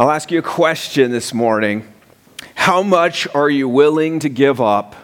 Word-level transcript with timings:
I'll 0.00 0.10
ask 0.10 0.30
you 0.30 0.38
a 0.38 0.42
question 0.42 1.10
this 1.10 1.34
morning. 1.34 1.86
How 2.54 2.82
much 2.82 3.28
are 3.34 3.50
you 3.50 3.68
willing 3.68 4.18
to 4.20 4.30
give 4.30 4.58
up 4.58 4.96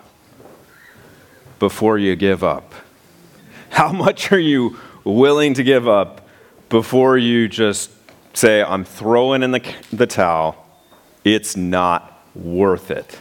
before 1.58 1.98
you 1.98 2.16
give 2.16 2.42
up? 2.42 2.72
How 3.68 3.92
much 3.92 4.32
are 4.32 4.38
you 4.38 4.78
willing 5.04 5.52
to 5.52 5.62
give 5.62 5.86
up 5.86 6.26
before 6.70 7.18
you 7.18 7.46
just 7.46 7.90
say, 8.32 8.62
I'm 8.62 8.84
throwing 8.84 9.42
in 9.42 9.50
the, 9.50 9.74
the 9.92 10.06
towel? 10.06 10.66
It's 11.24 11.58
not 11.58 12.24
worth 12.34 12.90
it. 12.90 13.18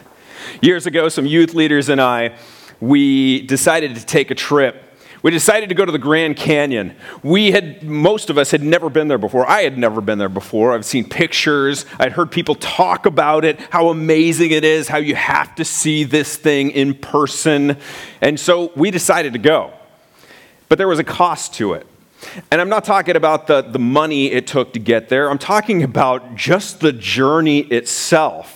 Years 0.62 0.86
ago, 0.86 1.10
some 1.10 1.26
youth 1.26 1.52
leaders 1.52 1.90
and 1.90 2.00
I, 2.00 2.38
we 2.80 3.42
decided 3.42 3.96
to 3.96 4.06
take 4.06 4.30
a 4.30 4.34
trip 4.34 4.82
we 5.26 5.32
decided 5.32 5.70
to 5.70 5.74
go 5.74 5.84
to 5.84 5.90
the 5.90 5.98
Grand 5.98 6.36
Canyon. 6.36 6.94
We 7.24 7.50
had, 7.50 7.82
most 7.82 8.30
of 8.30 8.38
us 8.38 8.52
had 8.52 8.62
never 8.62 8.88
been 8.88 9.08
there 9.08 9.18
before. 9.18 9.44
I 9.44 9.62
had 9.62 9.76
never 9.76 10.00
been 10.00 10.18
there 10.18 10.28
before. 10.28 10.72
I've 10.72 10.84
seen 10.84 11.04
pictures, 11.08 11.84
I'd 11.98 12.12
heard 12.12 12.30
people 12.30 12.54
talk 12.54 13.06
about 13.06 13.44
it, 13.44 13.58
how 13.70 13.88
amazing 13.88 14.52
it 14.52 14.62
is, 14.62 14.86
how 14.86 14.98
you 14.98 15.16
have 15.16 15.52
to 15.56 15.64
see 15.64 16.04
this 16.04 16.36
thing 16.36 16.70
in 16.70 16.94
person. 16.94 17.76
And 18.20 18.38
so 18.38 18.70
we 18.76 18.92
decided 18.92 19.32
to 19.32 19.40
go. 19.40 19.72
But 20.68 20.78
there 20.78 20.86
was 20.86 21.00
a 21.00 21.04
cost 21.04 21.54
to 21.54 21.72
it. 21.72 21.88
And 22.52 22.60
I'm 22.60 22.68
not 22.68 22.84
talking 22.84 23.16
about 23.16 23.48
the, 23.48 23.62
the 23.62 23.80
money 23.80 24.30
it 24.30 24.46
took 24.46 24.74
to 24.74 24.78
get 24.78 25.08
there, 25.08 25.28
I'm 25.28 25.38
talking 25.38 25.82
about 25.82 26.36
just 26.36 26.78
the 26.78 26.92
journey 26.92 27.62
itself. 27.62 28.55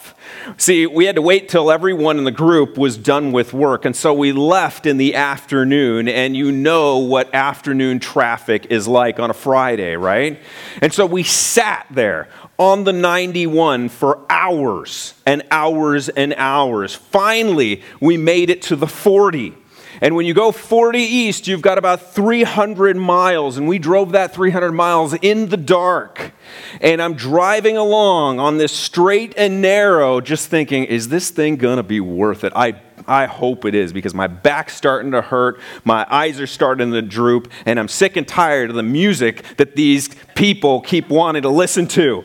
See, 0.56 0.86
we 0.86 1.06
had 1.06 1.16
to 1.16 1.22
wait 1.22 1.48
till 1.48 1.70
everyone 1.70 2.18
in 2.18 2.24
the 2.24 2.30
group 2.30 2.78
was 2.78 2.96
done 2.96 3.32
with 3.32 3.52
work, 3.52 3.84
and 3.84 3.94
so 3.94 4.12
we 4.14 4.32
left 4.32 4.86
in 4.86 4.96
the 4.96 5.14
afternoon, 5.14 6.08
and 6.08 6.36
you 6.36 6.52
know 6.52 6.98
what 6.98 7.34
afternoon 7.34 8.00
traffic 8.00 8.66
is 8.66 8.88
like 8.88 9.18
on 9.18 9.30
a 9.30 9.34
Friday, 9.34 9.96
right? 9.96 10.38
And 10.80 10.92
so 10.92 11.06
we 11.06 11.22
sat 11.22 11.86
there 11.90 12.28
on 12.58 12.84
the 12.84 12.92
91 12.92 13.88
for 13.88 14.20
hours 14.28 15.14
and 15.26 15.42
hours 15.50 16.08
and 16.08 16.34
hours. 16.34 16.94
Finally, 16.94 17.82
we 18.00 18.16
made 18.16 18.50
it 18.50 18.62
to 18.62 18.76
the 18.76 18.86
40. 18.86 19.54
And 20.00 20.14
when 20.14 20.26
you 20.26 20.34
go 20.34 20.52
40 20.52 20.98
east, 20.98 21.46
you've 21.46 21.62
got 21.62 21.78
about 21.78 22.12
300 22.12 22.96
miles. 22.96 23.56
And 23.56 23.68
we 23.68 23.78
drove 23.78 24.12
that 24.12 24.32
300 24.32 24.72
miles 24.72 25.14
in 25.14 25.48
the 25.48 25.56
dark. 25.56 26.32
And 26.80 27.02
I'm 27.02 27.14
driving 27.14 27.76
along 27.76 28.40
on 28.40 28.58
this 28.58 28.72
straight 28.72 29.34
and 29.36 29.60
narrow, 29.60 30.20
just 30.20 30.48
thinking, 30.48 30.84
is 30.84 31.08
this 31.08 31.30
thing 31.30 31.56
going 31.56 31.76
to 31.76 31.82
be 31.82 32.00
worth 32.00 32.44
it? 32.44 32.52
I, 32.56 32.80
I 33.06 33.26
hope 33.26 33.64
it 33.64 33.74
is 33.74 33.92
because 33.92 34.14
my 34.14 34.26
back's 34.26 34.74
starting 34.74 35.12
to 35.12 35.22
hurt, 35.22 35.60
my 35.84 36.06
eyes 36.08 36.40
are 36.40 36.46
starting 36.46 36.92
to 36.92 37.02
droop, 37.02 37.50
and 37.66 37.78
I'm 37.78 37.88
sick 37.88 38.16
and 38.16 38.26
tired 38.26 38.70
of 38.70 38.76
the 38.76 38.82
music 38.82 39.44
that 39.56 39.76
these 39.76 40.10
people 40.34 40.80
keep 40.80 41.08
wanting 41.08 41.42
to 41.42 41.50
listen 41.50 41.86
to. 41.88 42.24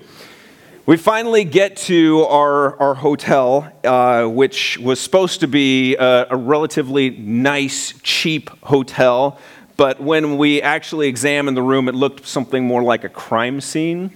We 0.88 0.98
finally 0.98 1.46
get 1.46 1.78
to 1.78 2.26
our, 2.26 2.80
our 2.80 2.94
hotel, 2.94 3.72
uh, 3.84 4.28
which 4.28 4.78
was 4.78 5.00
supposed 5.00 5.40
to 5.40 5.48
be 5.48 5.96
a, 5.96 6.28
a, 6.30 6.38
relatively 6.38 7.10
nice, 7.10 7.96
cheap 8.04 8.52
hotel, 8.62 9.40
but 9.78 10.00
when 10.00 10.38
we 10.38 10.62
actually 10.62 11.08
examined 11.08 11.58
the 11.58 11.64
room, 11.64 11.90
it 11.90 11.96
looked 11.96 12.28
something 12.28 12.64
more 12.64 12.84
like 12.84 13.04
a 13.04 13.10
crime 13.10 13.62
scene. 13.62 14.16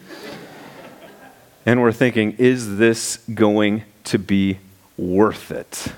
And 1.66 1.82
we're 1.82 1.92
thinking, 1.92 2.34
is 2.34 2.78
this 2.78 3.18
going 3.34 3.84
to 4.04 4.20
be 4.20 4.60
worth 4.96 5.50
it? 5.50 5.92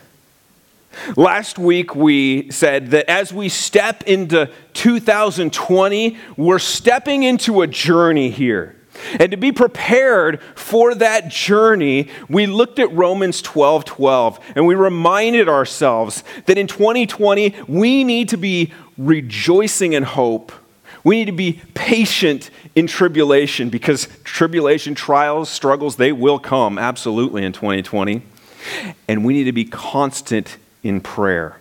Last 1.18 1.60
week, 1.60 1.96
we 1.98 2.50
said 2.50 2.92
that 2.92 3.10
as 3.10 3.34
we 3.34 3.50
step 3.50 4.04
into 4.04 4.50
2020, 4.72 6.18
we're 6.38 6.60
stepping 6.60 7.24
into 7.24 7.62
a 7.62 7.68
journey 7.68 8.30
here. 8.30 8.78
And 9.20 9.32
to 9.32 9.38
be 9.38 9.52
prepared 9.52 10.42
for 10.56 10.96
that 10.96 11.30
journey, 11.30 12.10
we 12.30 12.46
looked 12.46 12.80
at 12.80 12.92
Romans 12.94 13.42
12 13.42 13.86
12 13.86 14.40
and 14.56 14.66
we 14.66 14.76
reminded 14.76 15.50
ourselves 15.50 16.24
that 16.46 16.58
in 16.58 16.68
2020, 16.68 17.56
we 17.68 18.04
need 18.04 18.30
to 18.30 18.38
be 18.38 18.74
rejoicing 18.98 19.94
in 19.94 20.04
hope. 20.04 20.52
We 21.04 21.18
need 21.18 21.26
to 21.26 21.32
be 21.32 21.62
patient 21.74 22.52
in 22.76 22.88
tribulation 22.88 23.70
because 23.70 24.08
tribulation, 24.24 24.94
trials, 24.94 25.50
struggles, 25.50 25.96
they 25.96 26.12
will 26.12 26.40
come 26.40 26.78
absolutely 26.78 27.44
in 27.44 27.54
2020. 27.54 28.22
And 29.08 29.26
we 29.26 29.34
need 29.34 29.46
to 29.46 29.52
be 29.52 29.66
constant 29.66 30.58
in 30.84 31.02
prayer. 31.02 31.58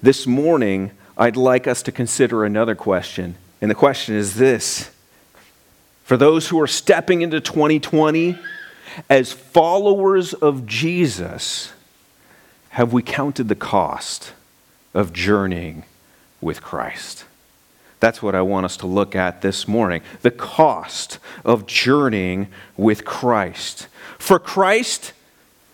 This 0.00 0.26
morning, 0.26 0.92
I'd 1.16 1.36
like 1.36 1.66
us 1.66 1.82
to 1.82 1.92
consider 1.92 2.44
another 2.44 2.74
question. 2.74 3.34
And 3.60 3.70
the 3.70 3.74
question 3.74 4.14
is 4.14 4.36
this 4.36 4.90
for 6.08 6.16
those 6.16 6.48
who 6.48 6.58
are 6.58 6.66
stepping 6.66 7.20
into 7.20 7.38
2020 7.38 8.38
as 9.10 9.30
followers 9.30 10.32
of 10.32 10.64
Jesus, 10.64 11.70
have 12.70 12.94
we 12.94 13.02
counted 13.02 13.48
the 13.48 13.54
cost 13.54 14.32
of 14.94 15.12
journeying 15.12 15.84
with 16.40 16.62
Christ? 16.62 17.26
That's 18.00 18.22
what 18.22 18.34
I 18.34 18.40
want 18.40 18.64
us 18.64 18.78
to 18.78 18.86
look 18.86 19.14
at 19.14 19.42
this 19.42 19.68
morning. 19.68 20.00
The 20.22 20.30
cost 20.30 21.18
of 21.44 21.66
journeying 21.66 22.48
with 22.78 23.04
Christ. 23.04 23.88
For 24.18 24.38
Christ, 24.38 25.12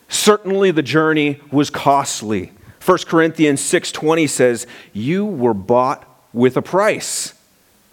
certainly 0.09 0.73
the 0.73 0.83
journey 0.83 1.39
was 1.53 1.71
costly. 1.71 2.51
1 2.81 3.07
Corinthians 3.07 3.61
6:20 3.61 4.27
says, 4.27 4.67
"You 4.93 5.25
were 5.25 5.55
bought 5.55 6.05
with 6.33 6.57
a 6.57 6.63
price." 6.63 7.35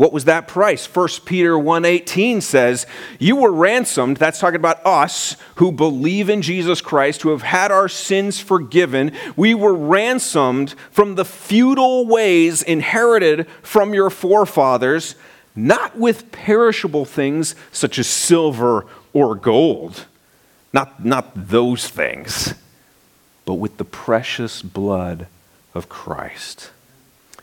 What 0.02 0.14
was 0.14 0.26
that 0.26 0.48
price? 0.48 0.88
1 0.88 1.26
Peter 1.26 1.60
1:18 1.60 2.42
says, 2.42 2.88
"You 3.20 3.36
were 3.36 3.52
ransomed." 3.52 4.18
That's 4.18 4.40
talking 4.40 4.56
about 4.56 4.84
us 4.84 5.36
who 5.58 5.72
believe 5.72 6.28
in 6.28 6.42
Jesus 6.42 6.82
Christ, 6.82 7.22
who 7.22 7.30
have 7.30 7.44
had 7.44 7.72
our 7.72 7.88
sins 7.88 8.40
forgiven. 8.40 9.12
We 9.36 9.54
were 9.54 9.76
ransomed 9.76 10.74
from 10.90 11.14
the 11.14 11.24
futile 11.24 12.08
ways 12.08 12.64
inherited 12.64 13.46
from 13.62 13.94
your 13.94 14.10
forefathers, 14.10 15.14
not 15.56 16.00
with 16.00 16.32
perishable 16.32 17.06
things 17.06 17.54
such 17.72 18.00
as 18.00 18.08
silver 18.08 18.88
or 19.14 19.36
gold. 19.36 20.06
Not, 20.74 21.06
not 21.06 21.30
those 21.36 21.88
things, 21.88 22.56
but 23.46 23.60
with 23.60 23.78
the 23.78 23.86
precious 23.86 24.64
blood 24.64 25.28
of 25.76 25.90
Christ. 25.90 26.72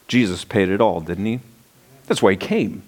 Jesus 0.08 0.42
paid 0.42 0.68
it 0.68 0.80
all, 0.80 1.00
didn't 1.00 1.26
he? 1.26 1.38
That's 2.08 2.22
why 2.22 2.32
he 2.32 2.36
came. 2.36 2.82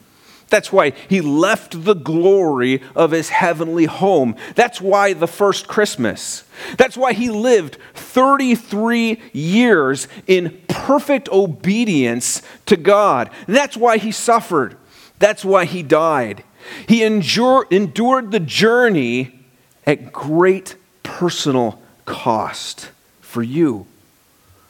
That's 0.51 0.73
why 0.73 0.91
he 1.09 1.21
left 1.21 1.85
the 1.85 1.95
glory 1.95 2.83
of 2.97 3.13
his 3.13 3.29
heavenly 3.29 3.85
home. 3.85 4.35
That's 4.57 4.81
why 4.81 5.13
the 5.13 5.29
first 5.29 5.69
Christmas. 5.69 6.45
That's 6.77 6.97
why 6.97 7.13
he 7.13 7.31
lived 7.31 7.79
33 7.95 9.23
years 9.33 10.09
in 10.27 10.61
perfect 10.69 11.29
obedience 11.29 12.43
to 12.67 12.77
God. 12.77 13.31
That's 13.47 13.77
why 13.77 13.99
he 13.99 14.11
suffered. 14.11 14.77
That's 15.21 15.45
why 15.45 15.67
he 15.67 15.85
died. 15.85 16.43
He 16.89 17.05
endure, 17.05 17.67
endured 17.71 18.33
the 18.33 18.41
journey 18.41 19.41
at 19.87 20.13
great 20.13 20.75
personal 21.05 21.81
cost 22.05 22.91
for 23.21 23.43
you, 23.43 23.87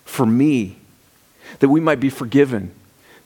for 0.05 0.27
me, 0.27 0.77
that 1.61 1.69
we 1.71 1.81
might 1.81 2.01
be 2.01 2.11
forgiven 2.11 2.75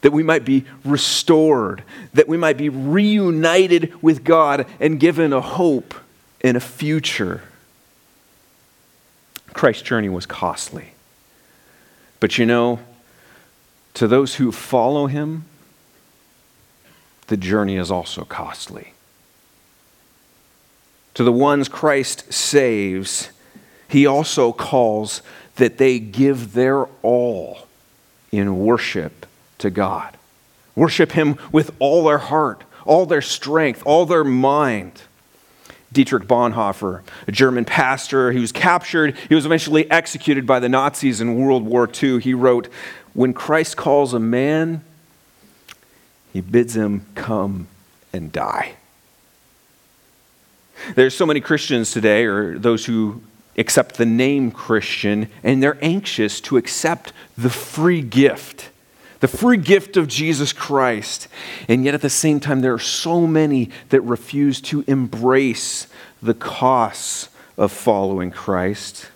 that 0.05 0.11
we 0.11 0.21
might 0.21 0.45
be 0.45 0.63
restored, 0.83 1.81
that 2.13 2.27
we 2.27 2.37
might 2.37 2.57
be 2.57 2.69
reunited 2.69 3.91
with 4.03 4.23
God 4.23 4.67
and 4.79 4.99
given 4.99 5.33
a 5.33 5.41
hope 5.41 5.95
and 6.41 6.55
a 6.55 6.59
future. 6.59 7.41
Christ's 9.53 9.81
journey 9.81 10.07
was 10.07 10.27
costly. 10.27 10.91
But 12.19 12.37
you 12.37 12.45
know, 12.45 12.81
to 13.95 14.07
those 14.07 14.35
who 14.35 14.51
follow 14.51 15.07
him, 15.07 15.45
the 17.25 17.37
journey 17.37 17.75
is 17.75 17.89
also 17.89 18.25
costly. 18.25 18.93
To 21.15 21.23
the 21.23 21.31
ones 21.31 21.67
Christ 21.67 22.31
saves, 22.31 23.31
he 23.87 24.05
also 24.05 24.53
calls 24.53 25.23
that 25.55 25.79
they 25.79 25.97
give 25.97 26.53
their 26.53 26.85
all 27.01 27.67
in 28.31 28.59
worship 28.59 29.25
to 29.59 29.69
God. 29.69 30.17
Worship 30.75 31.13
Him 31.13 31.37
with 31.51 31.71
all 31.79 32.03
their 32.03 32.17
heart, 32.17 32.63
all 32.85 33.05
their 33.05 33.21
strength, 33.21 33.81
all 33.85 34.05
their 34.05 34.23
mind. 34.23 35.01
Dietrich 35.91 36.25
Bonhoeffer, 36.25 37.03
a 37.25 37.31
German 37.31 37.63
pastor, 37.63 38.33
he 38.33 38.39
was 38.39 38.51
captured. 38.51 39.17
He 39.29 39.35
was 39.35 39.45
eventually 39.45 39.89
executed 39.89 40.45
by 40.45 40.59
the 40.59 40.67
Nazis 40.67 41.21
in 41.21 41.35
World 41.35 41.63
War 41.65 41.89
II. 41.89 42.19
He 42.19 42.33
wrote, 42.33 42.67
When 43.13 43.33
Christ 43.33 43.77
calls 43.77 44.13
a 44.13 44.19
man, 44.19 44.83
he 46.33 46.41
bids 46.41 46.75
him 46.75 47.05
come 47.15 47.67
and 48.11 48.29
die. 48.29 48.73
There's 50.95 51.15
so 51.15 51.25
many 51.25 51.39
Christians 51.39 51.91
today, 51.91 52.25
or 52.25 52.59
those 52.59 52.85
who 52.85 53.21
accept 53.57 53.95
the 53.95 54.05
name 54.05 54.51
Christian, 54.51 55.29
and 55.43 55.63
they're 55.63 55.77
anxious 55.81 56.41
to 56.41 56.57
accept 56.57 57.13
the 57.37 57.49
free 57.49 58.01
gift 58.01 58.69
the 59.19 59.27
free 59.27 59.57
gift 59.57 59.97
of 59.97 60.07
Jesus 60.07 60.53
Christ. 60.53 61.27
And 61.67 61.85
yet 61.85 61.93
at 61.93 62.01
the 62.01 62.09
same 62.09 62.39
time, 62.39 62.61
there 62.61 62.73
are 62.73 62.79
so 62.79 63.25
many 63.25 63.69
that 63.89 64.01
refuse 64.01 64.61
to 64.61 64.83
embrace 64.87 65.87
the 66.21 66.33
costs 66.33 67.29
of 67.57 67.71
following 67.71 68.31
Christ. 68.31 69.07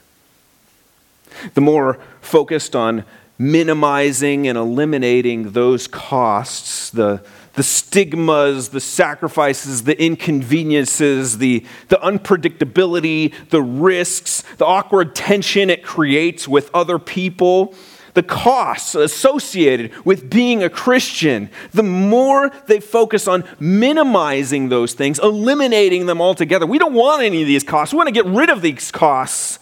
The 1.54 1.62
more 1.62 2.00
focused 2.22 2.76
on 2.76 3.04
minimizing 3.38 4.48
and 4.48 4.58
eliminating 4.58 5.52
those 5.52 5.88
costs, 5.88 6.90
the, 6.90 7.24
the 7.54 7.64
stigmas, 7.64 8.70
the 8.70 8.82
sacrifices, 8.82 9.84
the 9.84 10.02
inconveniences, 10.02 11.38
the, 11.38 11.66
the 11.88 11.96
unpredictability, 11.98 13.34
the 13.50 13.62
risks, 13.62 14.44
the 14.58 14.66
awkward 14.66 15.16
tension 15.16 15.70
it 15.70 15.84
creates 15.84 16.48
with 16.48 16.70
other 16.74 17.00
people, 17.00 17.74
the 18.14 18.24
costs 18.24 18.96
associated 18.96 19.94
with 20.06 20.30
being 20.30 20.64
a 20.64 20.70
Christian, 20.70 21.50
the 21.72 21.84
more 21.84 22.50
they 22.68 22.80
focus 22.80 23.28
on 23.28 23.44
minimizing 23.60 24.70
those 24.70 24.94
things, 24.94 25.20
eliminating 25.20 26.06
them 26.06 26.22
altogether. 26.22 26.66
We 26.66 26.80
don't 26.80 26.94
want 26.94 27.24
any 27.24 27.42
of 27.42 27.48
these 27.48 27.64
costs. 27.64 27.94
We 27.94 27.98
want 27.98 28.08
to 28.08 28.14
get 28.14 28.26
rid 28.26 28.50
of 28.50 28.62
these 28.62 28.92
costs. 28.92 29.60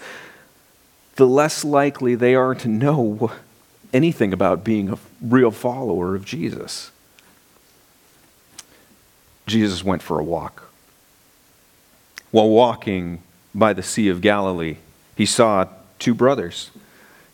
The 1.16 1.28
less 1.28 1.64
likely 1.64 2.16
they 2.16 2.36
are 2.36 2.56
to 2.56 2.68
know 2.68 3.32
anything 3.94 4.34
about 4.34 4.64
being 4.64 4.90
a 4.90 4.98
real 5.22 5.52
follower 5.52 6.16
of 6.16 6.26
Jesus. 6.26 6.92
Jesus 9.48 9.84
went 9.84 10.02
for 10.02 10.20
a 10.20 10.24
walk. 10.24 10.70
While 12.32 12.50
walking 12.50 13.24
by 13.56 13.74
the 13.74 13.82
Sea 13.82 14.10
of 14.10 14.22
Galilee, 14.22 14.78
he 15.16 15.26
saw 15.26 15.68
two 15.98 16.14
brothers 16.14 16.70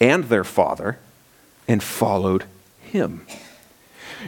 and 0.00 0.24
their 0.24 0.44
father 0.44 0.98
and 1.68 1.82
followed 1.82 2.44
him. 2.80 3.26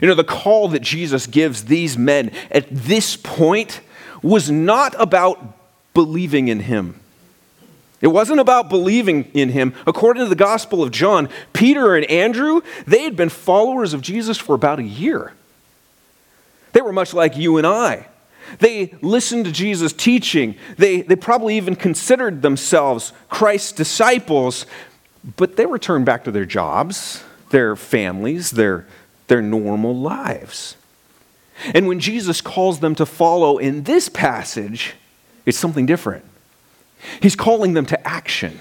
You 0.01 0.09
know, 0.09 0.15
the 0.15 0.25
call 0.25 0.69
that 0.69 0.83
Jesus 0.83 1.27
gives 1.27 1.65
these 1.65 1.97
men 1.97 2.31
at 2.51 2.69
this 2.71 3.17
point 3.17 3.81
was 4.23 4.51
not 4.51 4.95
about 4.99 5.57
believing 5.95 6.49
in 6.49 6.61
him. 6.61 7.01
It 8.01 8.09
wasn't 8.09 8.41
about 8.41 8.69
believing 8.69 9.25
in 9.35 9.49
him. 9.49 9.75
According 9.87 10.23
to 10.23 10.29
the 10.29 10.37
Gospel 10.37 10.83
of 10.83 10.93
John, 10.93 11.29
Peter 11.53 11.97
and 11.97 12.07
Andrew, 12.07 12.61
they 12.87 13.03
had 13.03 13.17
been 13.17 13.29
followers 13.29 13.93
of 13.93 14.03
Jesus 14.03 14.39
for 14.39 14.55
about 14.55 14.79
a 14.79 14.85
year. 14.85 15.33
They 16.73 16.81
were 16.81 16.93
much 16.93 17.13
like 17.13 17.37
you 17.37 17.57
and 17.57 17.67
I. 17.67 18.07
They 18.61 18.95
listened 19.03 19.45
to 19.47 19.53
Jesus' 19.53 19.93
teaching. 19.93 20.55
They, 20.77 21.03
they 21.03 21.17
probably 21.17 21.57
even 21.57 21.77
considered 21.77 22.41
themselves 22.41 23.13
Christ's 23.29 23.73
disciples, 23.73 24.65
but 25.37 25.57
they 25.57 25.67
returned 25.67 26.07
back 26.07 26.25
to 26.25 26.31
their 26.31 26.45
jobs, 26.45 27.23
their 27.51 27.77
families, 27.77 28.53
their, 28.53 28.87
their 29.27 29.43
normal 29.43 29.95
lives. 29.97 30.77
And 31.75 31.89
when 31.89 32.01
Jesus 32.01 32.41
calls 32.41 32.81
them 32.81 32.95
to 32.97 33.07
follow 33.07 33.59
in 33.59 33.83
this 33.83 34.09
passage, 34.09 34.95
it's 35.45 35.59
something 35.59 35.87
different. 35.87 36.25
He's 37.21 37.37
calling 37.37 37.75
them 37.75 37.87
to 37.87 38.09
action. 38.09 38.59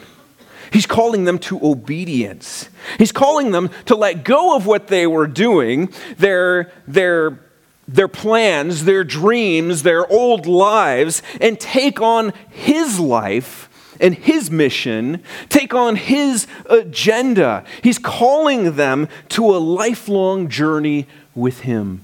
He's 0.71 0.85
calling 0.85 1.25
them 1.25 1.39
to 1.39 1.59
obedience. 1.63 2.69
He's 2.97 3.11
calling 3.11 3.51
them 3.51 3.69
to 3.85 3.95
let 3.95 4.23
go 4.23 4.55
of 4.55 4.65
what 4.65 4.87
they 4.87 5.07
were 5.07 5.27
doing, 5.27 5.93
their, 6.17 6.71
their, 6.87 7.39
their 7.87 8.07
plans, 8.07 8.85
their 8.85 9.03
dreams, 9.03 9.83
their 9.83 10.05
old 10.11 10.45
lives, 10.45 11.21
and 11.39 11.59
take 11.59 12.01
on 12.01 12.33
His 12.49 12.99
life 12.99 13.66
and 13.99 14.15
His 14.15 14.49
mission, 14.51 15.23
take 15.49 15.73
on 15.73 15.95
His 15.95 16.47
agenda. 16.69 17.65
He's 17.83 17.99
calling 17.99 18.75
them 18.75 19.07
to 19.29 19.55
a 19.55 19.57
lifelong 19.57 20.49
journey 20.49 21.07
with 21.35 21.61
Him. 21.61 22.03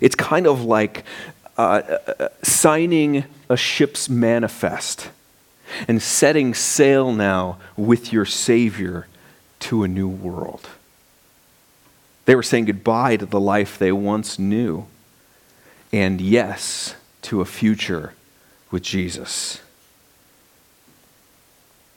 It's 0.00 0.14
kind 0.14 0.46
of 0.46 0.64
like 0.64 1.04
uh, 1.58 1.82
uh 2.18 2.28
signing 2.42 3.24
a 3.48 3.56
ship's 3.56 4.08
manifest 4.08 5.10
and 5.88 6.00
setting 6.00 6.54
sail 6.54 7.12
now 7.12 7.58
with 7.76 8.12
your 8.12 8.24
Savior 8.24 9.06
to 9.60 9.84
a 9.84 9.88
new 9.88 10.08
world. 10.08 10.68
They 12.24 12.34
were 12.34 12.42
saying 12.42 12.66
goodbye 12.66 13.16
to 13.16 13.26
the 13.26 13.40
life 13.40 13.78
they 13.78 13.92
once 13.92 14.38
knew 14.38 14.86
and 15.92 16.20
yes 16.20 16.94
to 17.22 17.40
a 17.40 17.44
future 17.44 18.14
with 18.70 18.82
Jesus. 18.82 19.60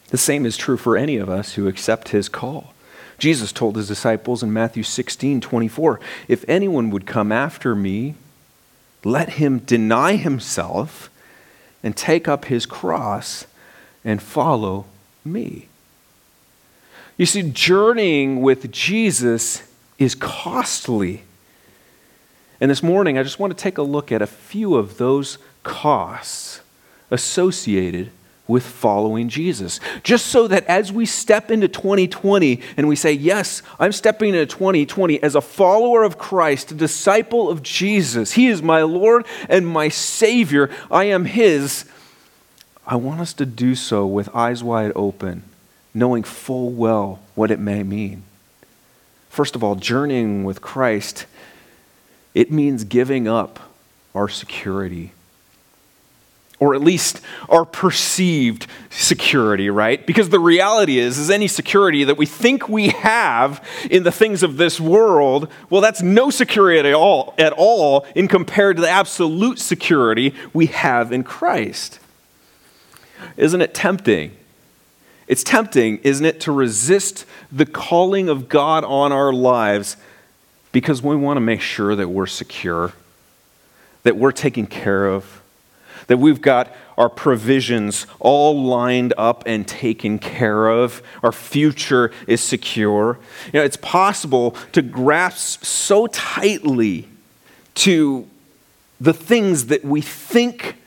The 0.09 0.17
same 0.17 0.45
is 0.45 0.57
true 0.57 0.77
for 0.77 0.95
any 0.95 1.17
of 1.17 1.29
us 1.29 1.53
who 1.53 1.67
accept 1.67 2.09
his 2.09 2.29
call. 2.29 2.73
Jesus 3.17 3.51
told 3.51 3.75
his 3.75 3.87
disciples 3.87 4.43
in 4.43 4.53
Matthew 4.53 4.83
16 4.83 5.41
24, 5.41 5.99
If 6.27 6.45
anyone 6.47 6.89
would 6.89 7.05
come 7.05 7.31
after 7.31 7.75
me, 7.75 8.15
let 9.03 9.31
him 9.31 9.59
deny 9.59 10.15
himself 10.15 11.09
and 11.83 11.95
take 11.95 12.27
up 12.27 12.45
his 12.45 12.65
cross 12.65 13.45
and 14.03 14.21
follow 14.21 14.85
me. 15.23 15.67
You 17.17 17.25
see, 17.25 17.43
journeying 17.43 18.41
with 18.41 18.71
Jesus 18.71 19.63
is 19.97 20.15
costly. 20.15 21.23
And 22.59 22.69
this 22.69 22.83
morning, 22.83 23.17
I 23.17 23.23
just 23.23 23.39
want 23.39 23.55
to 23.55 23.61
take 23.61 23.77
a 23.77 23.83
look 23.83 24.11
at 24.11 24.21
a 24.21 24.27
few 24.27 24.75
of 24.75 24.97
those 24.97 25.37
costs 25.63 26.61
associated 27.11 28.11
with 28.47 28.65
following 28.65 29.27
Jesus. 29.27 29.79
Just 30.03 30.27
so 30.27 30.47
that 30.47 30.65
as 30.65 30.91
we 30.91 31.05
step 31.05 31.49
into 31.49 31.67
2020 31.67 32.61
and 32.77 32.87
we 32.87 32.95
say, 32.95 33.11
Yes, 33.11 33.61
I'm 33.79 33.91
stepping 33.91 34.29
into 34.29 34.45
2020 34.45 35.21
as 35.23 35.35
a 35.35 35.41
follower 35.41 36.03
of 36.03 36.17
Christ, 36.17 36.71
a 36.71 36.75
disciple 36.75 37.49
of 37.49 37.63
Jesus, 37.63 38.33
He 38.33 38.47
is 38.47 38.61
my 38.61 38.83
Lord 38.83 39.25
and 39.49 39.67
my 39.67 39.89
Savior, 39.89 40.69
I 40.91 41.05
am 41.05 41.25
His. 41.25 41.85
I 42.87 42.97
want 42.97 43.19
us 43.19 43.33
to 43.33 43.47
do 43.47 43.73
so 43.73 44.05
with 44.05 44.33
eyes 44.35 44.63
wide 44.63 44.91
open, 44.95 45.43
knowing 45.93 46.23
full 46.23 46.69
well 46.69 47.19
what 47.33 47.49
it 47.49 47.59
may 47.59 47.81
mean. 47.81 48.23
First 49.29 49.55
of 49.55 49.63
all, 49.63 49.75
journeying 49.75 50.43
with 50.43 50.61
Christ, 50.61 51.25
it 52.35 52.51
means 52.51 52.83
giving 52.83 53.27
up 53.27 53.59
our 54.13 54.29
security. 54.29 55.11
Or 56.59 56.73
at 56.73 56.81
least 56.81 57.19
our 57.49 57.65
perceived 57.65 58.67
security, 58.89 59.69
right? 59.69 60.05
Because 60.05 60.29
the 60.29 60.39
reality 60.39 60.99
is, 60.99 61.17
is 61.17 61.29
any 61.29 61.47
security 61.47 62.05
that 62.05 62.17
we 62.17 62.25
think 62.25 62.69
we 62.69 62.89
have 62.89 63.61
in 63.91 64.03
the 64.03 64.11
things 64.11 64.41
of 64.41 64.55
this 64.55 64.79
world, 64.79 65.51
well, 65.69 65.81
that's 65.81 66.01
no 66.01 66.29
security 66.29 66.79
at 66.79 66.95
all, 66.95 67.33
at 67.37 67.51
all 67.51 68.05
in 68.15 68.29
compared 68.29 68.77
to 68.77 68.81
the 68.81 68.89
absolute 68.89 69.59
security 69.59 70.33
we 70.53 70.67
have 70.67 71.11
in 71.11 71.23
Christ. 71.23 71.99
Isn't 73.35 73.61
it 73.61 73.73
tempting? 73.73 74.31
It's 75.27 75.43
tempting, 75.43 75.97
isn't 76.03 76.25
it, 76.25 76.39
to 76.41 76.51
resist 76.51 77.25
the 77.51 77.65
calling 77.65 78.29
of 78.29 78.47
God 78.47 78.83
on 78.83 79.11
our 79.11 79.33
lives 79.33 79.97
because 80.71 81.01
we 81.01 81.15
want 81.15 81.37
to 81.37 81.41
make 81.41 81.61
sure 81.61 81.95
that 81.95 82.09
we're 82.09 82.27
secure, 82.27 82.93
that 84.03 84.15
we're 84.15 84.31
taken 84.31 84.67
care 84.67 85.07
of, 85.07 85.41
that 86.07 86.17
we've 86.17 86.41
got 86.41 86.73
our 86.97 87.09
provisions 87.09 88.07
all 88.19 88.63
lined 88.63 89.13
up 89.17 89.43
and 89.45 89.67
taken 89.67 90.19
care 90.19 90.67
of, 90.67 91.01
our 91.23 91.31
future 91.31 92.11
is 92.27 92.41
secure. 92.41 93.19
You 93.47 93.59
know, 93.59 93.65
it's 93.65 93.77
possible 93.77 94.51
to 94.71 94.81
grasp 94.81 95.65
so 95.65 96.07
tightly 96.07 97.07
to 97.75 98.27
the 99.01 99.13
things 99.13 99.67
that 99.67 99.83
we 99.83 100.01
think 100.01 100.77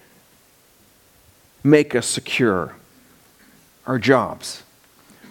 make 1.62 1.94
us 1.94 2.06
secure 2.06 2.74
our 3.86 3.98
jobs, 3.98 4.62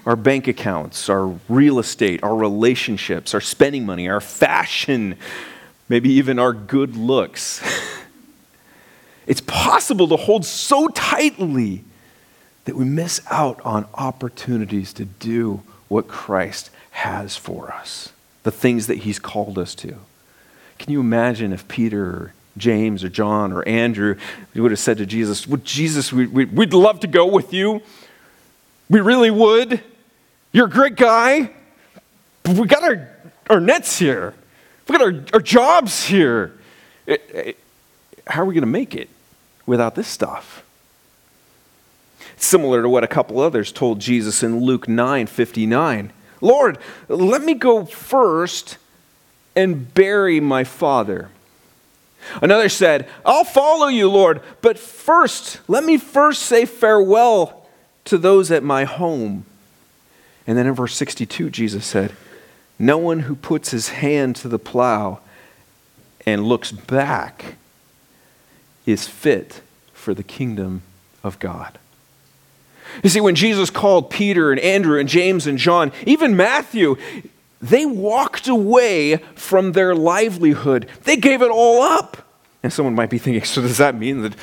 our 0.06 0.16
bank 0.16 0.48
accounts, 0.48 1.10
our 1.10 1.28
real 1.50 1.80
estate, 1.80 2.24
our 2.24 2.36
relationships, 2.36 3.34
our 3.34 3.42
spending 3.42 3.86
money, 3.86 4.08
our 4.10 4.22
fashion, 4.22 5.18
maybe 5.90 6.10
even 6.10 6.40
our 6.40 6.54
good 6.54 6.96
looks. 6.96 7.62
it's 9.28 9.42
possible 9.42 10.08
to 10.08 10.16
hold 10.16 10.46
so 10.46 10.88
tightly 10.88 11.84
that 12.66 12.76
we 12.76 12.86
miss 12.86 13.22
out 13.30 13.62
on 13.64 13.86
opportunities 13.94 14.94
to 14.94 15.06
do 15.06 15.62
what 15.90 16.08
Christ 16.08 16.70
has 16.92 17.36
for 17.38 17.72
us 17.72 18.12
the 18.44 18.52
things 18.52 18.88
that 18.88 19.00
He's 19.00 19.20
called 19.20 19.60
us 19.60 19.76
to. 19.76 19.98
Can 20.80 20.94
you 20.94 21.02
imagine 21.02 21.52
if 21.52 21.68
Peter 21.68 22.06
or 22.06 22.34
James 22.56 23.04
or 23.04 23.10
John 23.10 23.52
or 23.52 23.68
Andrew 23.68 24.16
would 24.56 24.72
have 24.72 24.80
said 24.80 24.98
to 25.00 25.06
Jesus, 25.06 25.46
Well, 25.46 25.60
Jesus, 25.66 26.14
we, 26.14 26.28
we, 26.28 26.46
we'd 26.46 26.74
love 26.74 27.02
to 27.02 27.08
go 27.08 27.26
with 27.26 27.54
you. 27.54 27.82
We 28.90 29.02
really 29.02 29.32
would. 29.32 29.84
You're 30.54 30.68
a 30.68 30.70
great 30.70 30.96
guy. 30.96 31.52
But 32.44 32.56
we 32.56 32.68
got 32.68 32.84
our, 32.84 33.10
our 33.50 33.60
nets 33.60 34.00
here, 34.00 34.34
we 34.88 34.98
got 34.98 35.02
our, 35.02 35.24
our 35.34 35.42
jobs 35.42 36.06
here. 36.06 36.54
It, 37.06 37.30
it, 37.34 37.58
how 38.26 38.44
are 38.44 38.46
we 38.46 38.54
going 38.54 38.62
to 38.62 38.68
make 38.68 38.96
it 38.96 39.10
without 39.68 39.94
this 39.94 40.08
stuff? 40.08 40.64
Similar 42.38 42.82
to 42.82 42.90
what 42.90 43.04
a 43.04 43.08
couple 43.08 43.40
others 43.40 43.72
told 43.72 44.00
Jesus 44.00 44.42
in 44.42 44.62
Luke 44.62 44.88
9 44.88 45.28
59. 45.28 46.12
Lord, 46.42 46.78
let 47.08 47.44
me 47.44 47.54
go 47.54 47.86
first 47.86 48.78
and 49.56 49.94
bury 49.94 50.40
my 50.40 50.64
father. 50.64 51.30
Another 52.42 52.70
said, 52.70 53.08
I'll 53.26 53.44
follow 53.44 53.88
you, 53.88 54.10
Lord, 54.10 54.42
but 54.62 54.78
first, 54.78 55.60
let 55.68 55.84
me 55.84 55.98
first 55.98 56.44
say 56.44 56.66
farewell 56.66 57.68
to 58.06 58.18
those 58.18 58.52
at 58.52 58.64
my 58.64 58.84
home. 58.84 59.46
And 60.46 60.58
then 60.58 60.68
in 60.68 60.74
verse 60.74 60.96
62, 60.96 61.50
Jesus 61.50 61.86
said, 61.86 62.16
No 62.78 62.98
one 62.98 63.22
who 63.22 63.36
puts 63.36 63.72
his 63.72 63.90
hand 63.90 64.36
to 64.38 64.48
the 64.48 64.60
plow 64.60 65.20
and 66.26 66.46
looks 66.46 66.72
back 66.72 67.56
is 68.88 69.08
fit 69.08 69.62
for 69.94 70.16
the 70.16 70.24
kingdom 70.24 70.82
of 71.24 71.38
God. 71.38 71.78
You 73.04 73.10
see, 73.10 73.22
when 73.22 73.36
Jesus 73.36 73.70
called 73.70 74.10
Peter 74.10 74.52
and 74.52 74.60
Andrew 74.60 74.98
and 75.00 75.08
James 75.08 75.46
and 75.46 75.60
John, 75.60 75.92
even 76.06 76.36
Matthew, 76.36 76.96
they 77.62 77.86
walked 77.86 78.48
away 78.48 79.18
from 79.36 79.74
their 79.74 79.94
livelihood. 79.94 80.88
They 81.04 81.18
gave 81.18 81.42
it 81.42 81.52
all 81.52 81.84
up. 81.84 82.18
And 82.64 82.74
someone 82.74 82.96
might 82.96 83.10
be 83.10 83.18
thinking, 83.18 83.44
so 83.46 83.62
does 83.62 83.78
that 83.78 83.96
mean 83.96 84.22
that 84.22 84.34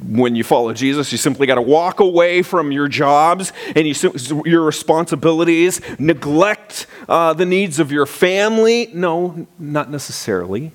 when 0.00 0.36
you 0.36 0.44
follow 0.44 0.72
Jesus, 0.72 1.12
you 1.12 1.18
simply 1.18 1.46
got 1.46 1.56
to 1.56 1.62
walk 1.62 2.00
away 2.00 2.42
from 2.42 2.72
your 2.72 2.88
jobs 2.88 3.52
and 3.74 3.86
you, 3.86 4.42
your 4.46 4.62
responsibilities, 4.62 5.80
neglect 5.98 6.86
uh, 7.08 7.32
the 7.34 7.46
needs 7.46 7.78
of 7.78 7.90
your 7.92 8.06
family? 8.06 8.90
No, 8.94 9.46
not 9.58 9.90
necessarily. 9.90 10.72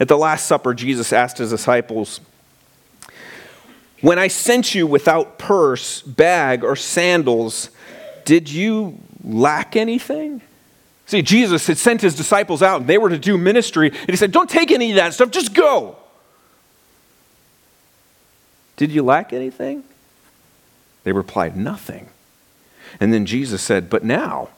At 0.00 0.08
the 0.08 0.18
Last 0.18 0.46
Supper, 0.46 0.74
Jesus 0.74 1.12
asked 1.12 1.38
his 1.38 1.50
disciples, 1.50 2.20
When 4.00 4.18
I 4.18 4.28
sent 4.28 4.74
you 4.74 4.86
without 4.86 5.38
purse, 5.38 6.02
bag, 6.02 6.64
or 6.64 6.76
sandals, 6.76 7.70
did 8.24 8.50
you 8.50 8.98
lack 9.24 9.76
anything? 9.76 10.42
See, 11.06 11.22
Jesus 11.22 11.66
had 11.66 11.78
sent 11.78 12.02
his 12.02 12.14
disciples 12.14 12.62
out 12.62 12.82
and 12.82 12.90
they 12.90 12.98
were 12.98 13.08
to 13.08 13.18
do 13.18 13.38
ministry, 13.38 13.88
and 13.88 14.10
he 14.10 14.16
said, 14.16 14.30
Don't 14.30 14.50
take 14.50 14.70
any 14.70 14.90
of 14.90 14.96
that 14.96 15.14
stuff, 15.14 15.30
just 15.30 15.54
go. 15.54 15.96
Did 18.76 18.92
you 18.92 19.02
lack 19.02 19.32
anything? 19.32 19.84
They 21.04 21.12
replied, 21.12 21.56
Nothing. 21.56 22.10
And 23.00 23.12
then 23.12 23.26
Jesus 23.26 23.62
said, 23.62 23.88
But 23.88 24.04
now, 24.04 24.50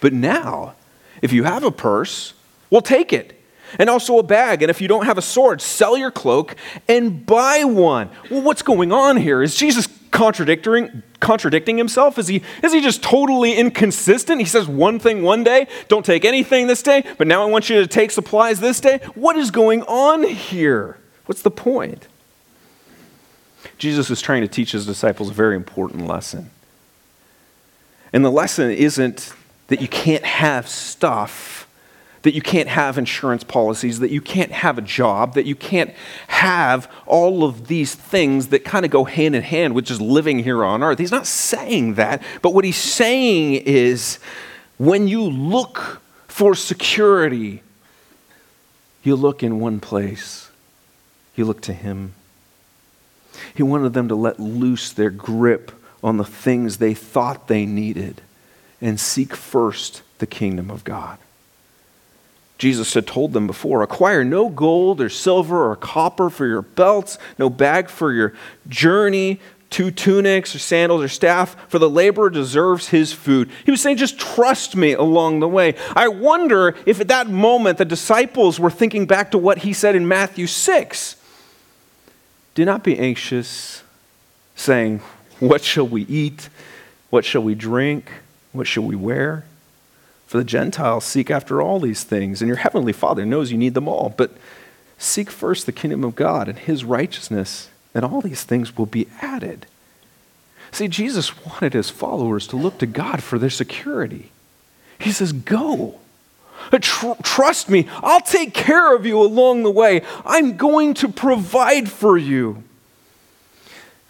but 0.00 0.12
now, 0.12 0.74
if 1.22 1.32
you 1.32 1.44
have 1.44 1.64
a 1.64 1.70
purse, 1.70 2.34
well, 2.68 2.82
take 2.82 3.12
it. 3.12 3.39
And 3.78 3.88
also 3.88 4.18
a 4.18 4.22
bag. 4.22 4.62
And 4.62 4.70
if 4.70 4.80
you 4.80 4.88
don't 4.88 5.06
have 5.06 5.18
a 5.18 5.22
sword, 5.22 5.60
sell 5.60 5.96
your 5.96 6.10
cloak 6.10 6.56
and 6.88 7.24
buy 7.24 7.64
one. 7.64 8.10
Well, 8.30 8.42
what's 8.42 8.62
going 8.62 8.92
on 8.92 9.16
here? 9.16 9.42
Is 9.42 9.54
Jesus 9.56 9.88
contradicting, 10.10 11.02
contradicting 11.20 11.78
himself? 11.78 12.18
Is 12.18 12.28
he, 12.28 12.42
is 12.62 12.72
he 12.72 12.80
just 12.80 13.02
totally 13.02 13.54
inconsistent? 13.54 14.40
He 14.40 14.46
says 14.46 14.68
one 14.68 14.98
thing 14.98 15.22
one 15.22 15.44
day, 15.44 15.66
don't 15.88 16.04
take 16.04 16.24
anything 16.24 16.66
this 16.66 16.82
day, 16.82 17.04
but 17.18 17.26
now 17.26 17.42
I 17.42 17.46
want 17.46 17.70
you 17.70 17.80
to 17.80 17.86
take 17.86 18.10
supplies 18.10 18.60
this 18.60 18.80
day. 18.80 18.98
What 19.14 19.36
is 19.36 19.50
going 19.50 19.82
on 19.82 20.24
here? 20.24 20.98
What's 21.26 21.42
the 21.42 21.50
point? 21.50 22.08
Jesus 23.78 24.10
is 24.10 24.20
trying 24.20 24.42
to 24.42 24.48
teach 24.48 24.72
his 24.72 24.86
disciples 24.86 25.30
a 25.30 25.32
very 25.32 25.56
important 25.56 26.06
lesson. 26.06 26.50
And 28.12 28.24
the 28.24 28.30
lesson 28.30 28.70
isn't 28.70 29.32
that 29.68 29.80
you 29.80 29.88
can't 29.88 30.24
have 30.24 30.68
stuff 30.68 31.68
that 32.22 32.34
you 32.34 32.42
can't 32.42 32.68
have 32.68 32.98
insurance 32.98 33.44
policies, 33.44 34.00
that 34.00 34.10
you 34.10 34.20
can't 34.20 34.52
have 34.52 34.76
a 34.76 34.82
job, 34.82 35.34
that 35.34 35.46
you 35.46 35.54
can't 35.54 35.90
have 36.28 36.90
all 37.06 37.44
of 37.44 37.66
these 37.66 37.94
things 37.94 38.48
that 38.48 38.64
kind 38.64 38.84
of 38.84 38.90
go 38.90 39.04
hand 39.04 39.34
in 39.34 39.42
hand 39.42 39.74
with 39.74 39.86
just 39.86 40.00
living 40.00 40.40
here 40.40 40.64
on 40.64 40.82
earth. 40.82 40.98
He's 40.98 41.10
not 41.10 41.26
saying 41.26 41.94
that, 41.94 42.22
but 42.42 42.52
what 42.52 42.64
he's 42.64 42.76
saying 42.76 43.54
is 43.64 44.18
when 44.76 45.08
you 45.08 45.22
look 45.22 46.02
for 46.28 46.54
security, 46.54 47.62
you 49.02 49.16
look 49.16 49.42
in 49.42 49.60
one 49.60 49.80
place, 49.80 50.50
you 51.34 51.44
look 51.44 51.62
to 51.62 51.72
him. 51.72 52.14
He 53.54 53.62
wanted 53.62 53.94
them 53.94 54.08
to 54.08 54.14
let 54.14 54.38
loose 54.38 54.92
their 54.92 55.10
grip 55.10 55.72
on 56.02 56.18
the 56.18 56.24
things 56.24 56.76
they 56.76 56.94
thought 56.94 57.48
they 57.48 57.64
needed 57.64 58.20
and 58.80 59.00
seek 59.00 59.34
first 59.34 60.02
the 60.18 60.26
kingdom 60.26 60.70
of 60.70 60.84
God. 60.84 61.18
Jesus 62.60 62.92
had 62.92 63.06
told 63.06 63.32
them 63.32 63.46
before 63.46 63.82
acquire 63.82 64.22
no 64.22 64.50
gold 64.50 65.00
or 65.00 65.08
silver 65.08 65.70
or 65.70 65.76
copper 65.76 66.28
for 66.28 66.46
your 66.46 66.60
belts, 66.60 67.16
no 67.38 67.48
bag 67.48 67.88
for 67.88 68.12
your 68.12 68.34
journey, 68.68 69.40
two 69.70 69.90
tunics 69.90 70.54
or 70.54 70.58
sandals 70.58 71.02
or 71.02 71.08
staff, 71.08 71.56
for 71.70 71.78
the 71.78 71.88
laborer 71.88 72.28
deserves 72.28 72.88
his 72.88 73.14
food. 73.14 73.48
He 73.64 73.70
was 73.70 73.80
saying, 73.80 73.96
just 73.96 74.18
trust 74.18 74.76
me 74.76 74.92
along 74.92 75.40
the 75.40 75.48
way. 75.48 75.74
I 75.96 76.08
wonder 76.08 76.76
if 76.84 77.00
at 77.00 77.08
that 77.08 77.30
moment 77.30 77.78
the 77.78 77.86
disciples 77.86 78.60
were 78.60 78.70
thinking 78.70 79.06
back 79.06 79.30
to 79.30 79.38
what 79.38 79.58
he 79.58 79.72
said 79.72 79.96
in 79.96 80.06
Matthew 80.06 80.46
6. 80.46 81.16
Do 82.54 82.66
not 82.66 82.84
be 82.84 82.98
anxious, 82.98 83.82
saying, 84.54 85.00
What 85.38 85.64
shall 85.64 85.88
we 85.88 86.02
eat? 86.02 86.50
What 87.08 87.24
shall 87.24 87.42
we 87.42 87.54
drink? 87.54 88.10
What 88.52 88.66
shall 88.66 88.82
we 88.82 88.96
wear? 88.96 89.46
For 90.30 90.38
the 90.38 90.44
Gentiles 90.44 91.04
seek 91.04 91.28
after 91.28 91.60
all 91.60 91.80
these 91.80 92.04
things, 92.04 92.40
and 92.40 92.46
your 92.46 92.58
heavenly 92.58 92.92
Father 92.92 93.26
knows 93.26 93.50
you 93.50 93.58
need 93.58 93.74
them 93.74 93.88
all. 93.88 94.14
But 94.16 94.30
seek 94.96 95.28
first 95.28 95.66
the 95.66 95.72
kingdom 95.72 96.04
of 96.04 96.14
God 96.14 96.48
and 96.48 96.56
his 96.56 96.84
righteousness, 96.84 97.68
and 97.96 98.04
all 98.04 98.20
these 98.20 98.44
things 98.44 98.78
will 98.78 98.86
be 98.86 99.08
added. 99.20 99.66
See, 100.70 100.86
Jesus 100.86 101.36
wanted 101.44 101.72
his 101.72 101.90
followers 101.90 102.46
to 102.46 102.56
look 102.56 102.78
to 102.78 102.86
God 102.86 103.24
for 103.24 103.40
their 103.40 103.50
security. 103.50 104.30
He 105.00 105.10
says, 105.10 105.32
Go. 105.32 105.98
Tr- 106.70 107.20
trust 107.24 107.68
me, 107.68 107.88
I'll 107.96 108.20
take 108.20 108.54
care 108.54 108.94
of 108.94 109.04
you 109.04 109.20
along 109.20 109.64
the 109.64 109.70
way. 109.72 110.02
I'm 110.24 110.56
going 110.56 110.94
to 110.94 111.08
provide 111.08 111.90
for 111.90 112.16
you. 112.16 112.62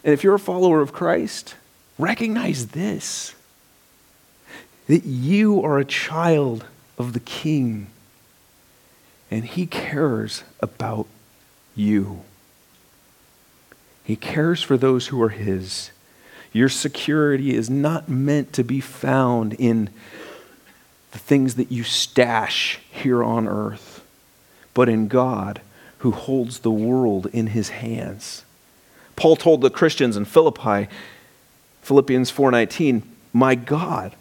And 0.04 0.12
if 0.12 0.22
you're 0.22 0.34
a 0.34 0.38
follower 0.38 0.82
of 0.82 0.92
Christ, 0.92 1.54
recognize 1.98 2.66
this 2.66 3.34
that 4.90 5.04
you 5.04 5.62
are 5.62 5.78
a 5.78 5.84
child 5.84 6.64
of 6.98 7.12
the 7.12 7.20
King, 7.20 7.86
and 9.30 9.44
He 9.44 9.64
cares 9.64 10.42
about 10.58 11.06
you. 11.76 12.22
He 14.02 14.16
cares 14.16 14.64
for 14.64 14.76
those 14.76 15.06
who 15.06 15.22
are 15.22 15.28
His. 15.28 15.92
Your 16.52 16.68
security 16.68 17.54
is 17.54 17.70
not 17.70 18.08
meant 18.08 18.52
to 18.54 18.64
be 18.64 18.80
found 18.80 19.54
in 19.60 19.90
the 21.12 21.20
things 21.20 21.54
that 21.54 21.70
you 21.70 21.84
stash 21.84 22.80
here 22.90 23.22
on 23.22 23.46
earth, 23.46 24.04
but 24.74 24.88
in 24.88 25.06
God 25.06 25.60
who 25.98 26.10
holds 26.10 26.58
the 26.58 26.72
world 26.72 27.28
in 27.32 27.46
his 27.48 27.68
hands. 27.68 28.44
Paul 29.14 29.36
told 29.36 29.60
the 29.60 29.70
Christians 29.70 30.16
in 30.16 30.24
Philippi, 30.24 30.88
Philippians 31.82 32.32
4:19, 32.32 33.04
"My 33.32 33.54
God 33.54 34.16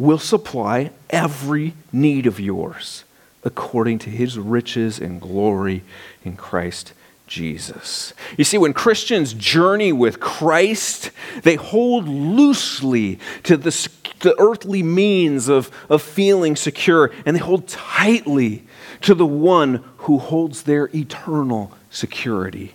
will 0.00 0.18
supply 0.18 0.90
every 1.10 1.74
need 1.92 2.26
of 2.26 2.40
yours 2.40 3.04
according 3.44 3.98
to 3.98 4.10
his 4.10 4.38
riches 4.38 4.98
and 4.98 5.20
glory 5.20 5.82
in 6.24 6.36
Christ 6.36 6.92
Jesus. 7.26 8.12
You 8.36 8.44
see, 8.44 8.58
when 8.58 8.72
Christians 8.72 9.34
journey 9.34 9.92
with 9.92 10.18
Christ, 10.18 11.10
they 11.42 11.54
hold 11.54 12.08
loosely 12.08 13.18
to 13.44 13.56
the, 13.56 13.88
the 14.20 14.34
earthly 14.38 14.82
means 14.82 15.48
of, 15.48 15.70
of 15.88 16.02
feeling 16.02 16.56
secure, 16.56 17.12
and 17.24 17.36
they 17.36 17.40
hold 17.40 17.68
tightly 17.68 18.64
to 19.02 19.14
the 19.14 19.26
one 19.26 19.84
who 19.98 20.18
holds 20.18 20.62
their 20.62 20.90
eternal 20.94 21.72
security. 21.90 22.74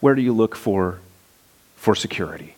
Where 0.00 0.14
do 0.14 0.22
you 0.22 0.32
look 0.32 0.54
for, 0.54 0.98
for 1.76 1.94
security? 1.94 2.51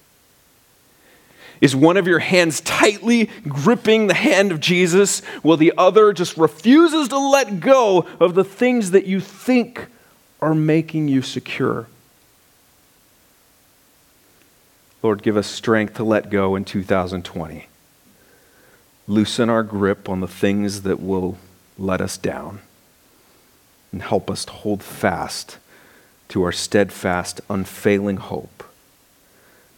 Is 1.64 1.74
one 1.74 1.96
of 1.96 2.06
your 2.06 2.18
hands 2.18 2.60
tightly 2.60 3.30
gripping 3.48 4.06
the 4.06 4.12
hand 4.12 4.52
of 4.52 4.60
Jesus 4.60 5.20
while 5.40 5.56
the 5.56 5.72
other 5.78 6.12
just 6.12 6.36
refuses 6.36 7.08
to 7.08 7.16
let 7.16 7.60
go 7.60 8.06
of 8.20 8.34
the 8.34 8.44
things 8.44 8.90
that 8.90 9.06
you 9.06 9.18
think 9.18 9.86
are 10.42 10.54
making 10.54 11.08
you 11.08 11.22
secure? 11.22 11.86
Lord, 15.02 15.22
give 15.22 15.38
us 15.38 15.46
strength 15.46 15.94
to 15.94 16.04
let 16.04 16.28
go 16.28 16.54
in 16.54 16.66
2020. 16.66 17.66
loosen 19.06 19.48
our 19.48 19.62
grip 19.62 20.06
on 20.06 20.20
the 20.20 20.28
things 20.28 20.82
that 20.82 21.00
will 21.00 21.38
let 21.78 22.02
us 22.02 22.18
down, 22.18 22.60
and 23.90 24.02
help 24.02 24.30
us 24.30 24.44
to 24.44 24.52
hold 24.52 24.82
fast 24.82 25.56
to 26.28 26.42
our 26.42 26.52
steadfast, 26.52 27.40
unfailing 27.48 28.18
hope. 28.18 28.64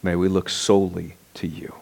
May 0.02 0.16
we 0.16 0.26
look 0.26 0.48
solely 0.48 1.14
to 1.36 1.46
you. 1.46 1.74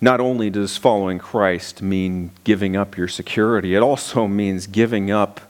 Not 0.00 0.20
only 0.20 0.48
does 0.48 0.76
following 0.76 1.18
Christ 1.18 1.82
mean 1.82 2.30
giving 2.44 2.76
up 2.76 2.96
your 2.96 3.08
security, 3.08 3.74
it 3.74 3.82
also 3.82 4.28
means 4.28 4.66
giving 4.66 5.10
up 5.10 5.40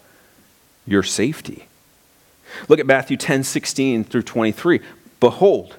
your 0.87 1.03
safety. 1.03 1.67
Look 2.69 2.81
at 2.81 2.87
Matthew 2.87 3.19
10 3.19 3.45
16 3.45 4.05
through 4.05 4.23
23. 4.23 4.81
Behold, 5.21 5.77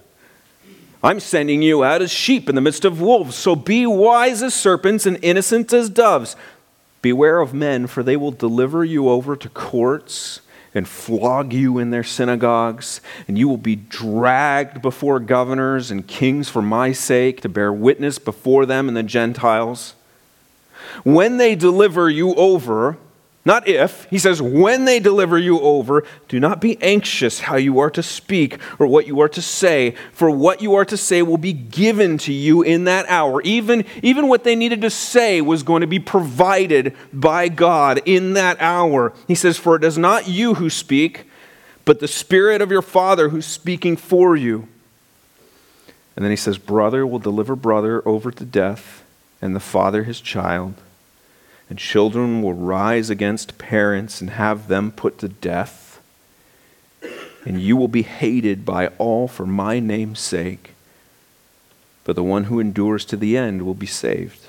I'm 1.01 1.19
sending 1.19 1.61
you 1.61 1.83
out 1.83 2.01
as 2.01 2.11
sheep 2.11 2.47
in 2.47 2.55
the 2.55 2.61
midst 2.61 2.85
of 2.85 3.01
wolves, 3.01 3.35
so 3.35 3.55
be 3.55 3.87
wise 3.87 4.43
as 4.43 4.53
serpents 4.53 5.05
and 5.05 5.17
innocent 5.23 5.73
as 5.73 5.89
doves. 5.89 6.35
Beware 7.01 7.39
of 7.39 7.53
men, 7.53 7.87
for 7.87 8.03
they 8.03 8.17
will 8.17 8.31
deliver 8.31 8.83
you 8.83 9.09
over 9.09 9.35
to 9.35 9.49
courts 9.49 10.41
and 10.73 10.87
flog 10.87 11.53
you 11.53 11.77
in 11.77 11.89
their 11.89 12.03
synagogues, 12.03 13.01
and 13.27 13.37
you 13.37 13.47
will 13.47 13.57
be 13.57 13.75
dragged 13.75 14.81
before 14.81 15.19
governors 15.19 15.91
and 15.91 16.07
kings 16.07 16.49
for 16.49 16.61
my 16.61 16.91
sake 16.91 17.41
to 17.41 17.49
bear 17.49 17.73
witness 17.73 18.19
before 18.19 18.65
them 18.65 18.87
and 18.87 18.95
the 18.95 19.03
Gentiles. 19.03 19.95
When 21.03 21.37
they 21.37 21.55
deliver 21.55 22.09
you 22.09 22.35
over, 22.35 22.97
not 23.45 23.67
if. 23.67 24.05
He 24.09 24.17
says, 24.17 24.41
when 24.41 24.85
they 24.85 24.99
deliver 24.99 25.37
you 25.37 25.59
over, 25.61 26.03
do 26.27 26.39
not 26.39 26.59
be 26.59 26.81
anxious 26.81 27.39
how 27.39 27.55
you 27.55 27.79
are 27.79 27.89
to 27.91 28.03
speak 28.03 28.59
or 28.77 28.85
what 28.85 29.07
you 29.07 29.21
are 29.21 29.29
to 29.29 29.41
say, 29.41 29.95
for 30.11 30.29
what 30.29 30.61
you 30.61 30.75
are 30.75 30.85
to 30.85 30.97
say 30.97 31.21
will 31.21 31.37
be 31.37 31.53
given 31.53 32.17
to 32.19 32.33
you 32.33 32.61
in 32.61 32.83
that 32.83 33.05
hour. 33.07 33.41
Even, 33.43 33.85
even 34.03 34.27
what 34.27 34.43
they 34.43 34.55
needed 34.55 34.81
to 34.81 34.89
say 34.89 35.39
was 35.39 35.63
going 35.63 35.81
to 35.81 35.87
be 35.87 35.99
provided 35.99 36.95
by 37.13 37.47
God 37.47 38.01
in 38.05 38.33
that 38.33 38.59
hour. 38.59 39.13
He 39.27 39.35
says, 39.35 39.57
For 39.57 39.77
it 39.77 39.85
is 39.85 39.97
not 39.97 40.27
you 40.27 40.55
who 40.55 40.69
speak, 40.69 41.25
but 41.85 42.01
the 42.01 42.07
Spirit 42.09 42.61
of 42.61 42.71
your 42.71 42.81
Father 42.81 43.29
who's 43.29 43.45
speaking 43.45 43.95
for 43.95 44.35
you. 44.35 44.67
And 46.15 46.25
then 46.25 46.31
he 46.31 46.35
says, 46.35 46.57
Brother 46.57 47.07
will 47.07 47.19
deliver 47.19 47.55
brother 47.55 48.05
over 48.05 48.31
to 48.31 48.43
death, 48.43 49.05
and 49.41 49.55
the 49.55 49.61
father 49.61 50.03
his 50.03 50.19
child 50.19 50.73
and 51.69 51.77
children 51.77 52.41
will 52.41 52.53
rise 52.53 53.09
against 53.09 53.57
parents 53.57 54.21
and 54.21 54.31
have 54.31 54.67
them 54.67 54.91
put 54.91 55.19
to 55.19 55.29
death. 55.29 56.01
And 57.45 57.61
you 57.61 57.77
will 57.77 57.87
be 57.87 58.01
hated 58.01 58.65
by 58.65 58.87
all 58.97 59.27
for 59.27 59.45
my 59.45 59.79
name's 59.79 60.19
sake, 60.19 60.71
but 62.03 62.15
the 62.15 62.23
one 62.23 62.45
who 62.45 62.59
endures 62.59 63.05
to 63.05 63.15
the 63.15 63.37
end 63.37 63.61
will 63.61 63.75
be 63.75 63.85
saved. 63.85 64.47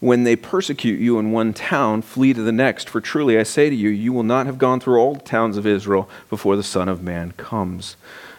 When 0.00 0.24
they 0.24 0.36
persecute 0.36 1.00
you 1.00 1.18
in 1.18 1.32
one 1.32 1.52
town, 1.54 2.02
flee 2.02 2.32
to 2.32 2.42
the 2.42 2.52
next, 2.52 2.88
for 2.88 3.00
truly 3.00 3.38
I 3.38 3.42
say 3.42 3.70
to 3.70 3.74
you, 3.74 3.88
you 3.88 4.12
will 4.12 4.22
not 4.22 4.46
have 4.46 4.58
gone 4.58 4.78
through 4.78 4.98
all 4.98 5.14
the 5.14 5.20
towns 5.20 5.56
of 5.56 5.66
Israel 5.66 6.08
before 6.28 6.56
the 6.56 6.62
Son 6.62 6.88
of 6.88 7.02
Man 7.02 7.32
comes. 7.32 7.96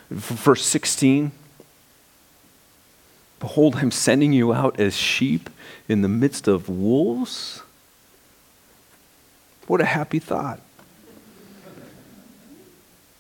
Verse 0.10 0.66
16 0.66 1.32
Behold, 3.40 3.78
I'm 3.78 3.92
sending 3.92 4.34
you 4.34 4.54
out 4.54 4.80
as 4.80 4.96
sheep 4.96 5.50
in 5.88 6.02
the 6.02 6.08
midst 6.08 6.48
of 6.48 6.70
wolves? 6.70 7.62
What 9.68 9.82
a 9.82 9.86
happy 9.86 10.20
thought. 10.20 10.60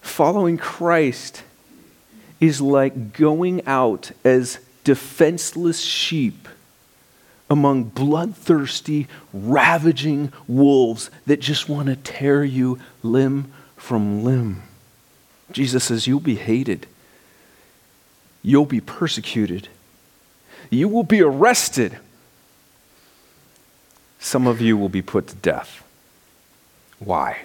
Following 0.01 0.57
Christ 0.57 1.43
is 2.39 2.61
like 2.61 3.13
going 3.13 3.65
out 3.65 4.11
as 4.23 4.59
defenseless 4.83 5.79
sheep 5.79 6.47
among 7.49 7.83
bloodthirsty, 7.83 9.07
ravaging 9.33 10.31
wolves 10.47 11.09
that 11.25 11.39
just 11.39 11.67
want 11.67 11.87
to 11.87 11.95
tear 11.95 12.43
you 12.43 12.79
limb 13.01 13.51
from 13.75 14.23
limb. 14.23 14.61
Jesus 15.51 15.85
says, 15.85 16.05
You'll 16.05 16.19
be 16.19 16.35
hated, 16.35 16.85
you'll 18.43 18.65
be 18.65 18.81
persecuted, 18.81 19.67
you 20.69 20.87
will 20.87 21.03
be 21.03 21.21
arrested 21.21 21.97
some 24.19 24.45
of 24.45 24.59
you 24.59 24.77
will 24.77 24.89
be 24.89 25.01
put 25.01 25.27
to 25.27 25.35
death. 25.35 25.83
Why? 26.99 27.43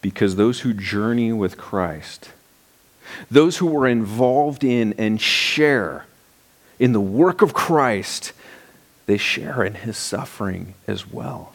Because 0.00 0.36
those 0.36 0.60
who 0.60 0.72
journey 0.72 1.30
with 1.32 1.58
Christ, 1.58 2.30
those 3.30 3.58
who 3.58 3.76
are 3.78 3.86
involved 3.86 4.64
in 4.64 4.94
and 4.96 5.20
share 5.20 6.06
in 6.78 6.92
the 6.92 7.00
work 7.00 7.42
of 7.42 7.52
Christ, 7.52 8.32
they 9.04 9.18
share 9.18 9.62
in 9.62 9.74
his 9.74 9.98
suffering 9.98 10.74
as 10.86 11.06
well. 11.06 11.52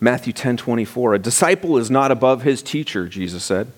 Matthew 0.00 0.32
10 0.32 0.56
24, 0.56 1.14
a 1.14 1.18
disciple 1.18 1.76
is 1.76 1.90
not 1.90 2.10
above 2.10 2.42
his 2.42 2.62
teacher, 2.62 3.06
Jesus 3.06 3.44
said, 3.44 3.70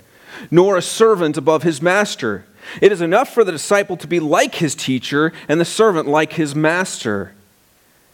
nor 0.49 0.77
a 0.77 0.81
servant 0.81 1.35
above 1.35 1.63
his 1.63 1.81
master. 1.81 2.45
It 2.81 2.91
is 2.91 3.01
enough 3.01 3.33
for 3.33 3.43
the 3.43 3.51
disciple 3.51 3.97
to 3.97 4.07
be 4.07 4.19
like 4.19 4.55
his 4.55 4.75
teacher 4.75 5.33
and 5.47 5.59
the 5.59 5.65
servant 5.65 6.07
like 6.07 6.33
his 6.33 6.55
master. 6.55 7.33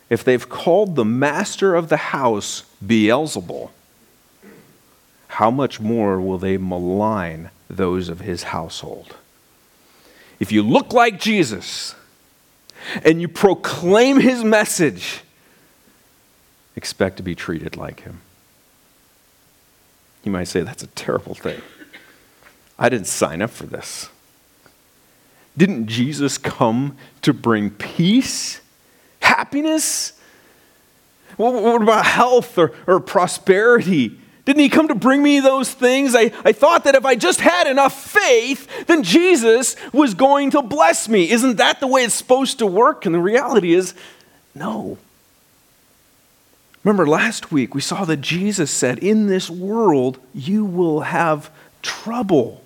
If 0.09 0.23
they've 0.23 0.47
called 0.47 0.95
the 0.95 1.05
master 1.05 1.75
of 1.75 1.89
the 1.89 1.97
house 1.97 2.63
Beelzebul, 2.85 3.71
how 5.27 5.51
much 5.51 5.79
more 5.79 6.21
will 6.21 6.37
they 6.37 6.57
malign 6.57 7.51
those 7.69 8.09
of 8.09 8.21
his 8.21 8.43
household? 8.43 9.15
If 10.39 10.51
you 10.51 10.63
look 10.63 10.93
like 10.93 11.19
Jesus 11.19 11.95
and 13.03 13.19
you 13.19 13.27
proclaim 13.27 14.19
his 14.19 14.43
message, 14.43 15.21
expect 16.75 17.17
to 17.17 17.23
be 17.23 17.35
treated 17.35 17.75
like 17.75 18.01
him. 18.01 18.21
You 20.23 20.31
might 20.31 20.45
say, 20.45 20.61
that's 20.61 20.83
a 20.83 20.87
terrible 20.87 21.35
thing. 21.35 21.61
I 22.79 22.89
didn't 22.89 23.07
sign 23.07 23.41
up 23.41 23.49
for 23.49 23.65
this. 23.65 24.09
Didn't 25.57 25.87
Jesus 25.87 26.37
come 26.37 26.95
to 27.23 27.33
bring 27.33 27.71
peace, 27.71 28.61
happiness? 29.19 30.13
What 31.35 31.81
about 31.81 32.05
health 32.05 32.57
or, 32.57 32.73
or 32.85 32.99
prosperity? 32.99 34.19
Didn't 34.45 34.61
he 34.61 34.69
come 34.69 34.87
to 34.87 34.95
bring 34.95 35.21
me 35.21 35.39
those 35.39 35.73
things? 35.73 36.15
I, 36.15 36.31
I 36.45 36.53
thought 36.53 36.85
that 36.85 36.95
if 36.95 37.05
I 37.05 37.15
just 37.15 37.41
had 37.41 37.67
enough 37.67 38.01
faith, 38.01 38.85
then 38.87 39.03
Jesus 39.03 39.75
was 39.91 40.13
going 40.13 40.51
to 40.51 40.61
bless 40.61 41.09
me. 41.09 41.29
Isn't 41.29 41.57
that 41.57 41.79
the 41.79 41.87
way 41.87 42.03
it's 42.03 42.13
supposed 42.13 42.59
to 42.59 42.65
work? 42.65 43.05
And 43.05 43.13
the 43.13 43.19
reality 43.19 43.73
is, 43.73 43.93
no. 44.55 44.97
Remember 46.83 47.05
last 47.05 47.51
week 47.51 47.75
we 47.75 47.81
saw 47.81 48.05
that 48.05 48.21
Jesus 48.21 48.71
said, 48.71 48.99
In 48.99 49.27
this 49.27 49.49
world 49.49 50.17
you 50.33 50.63
will 50.63 51.01
have 51.01 51.51
trouble. 51.81 52.63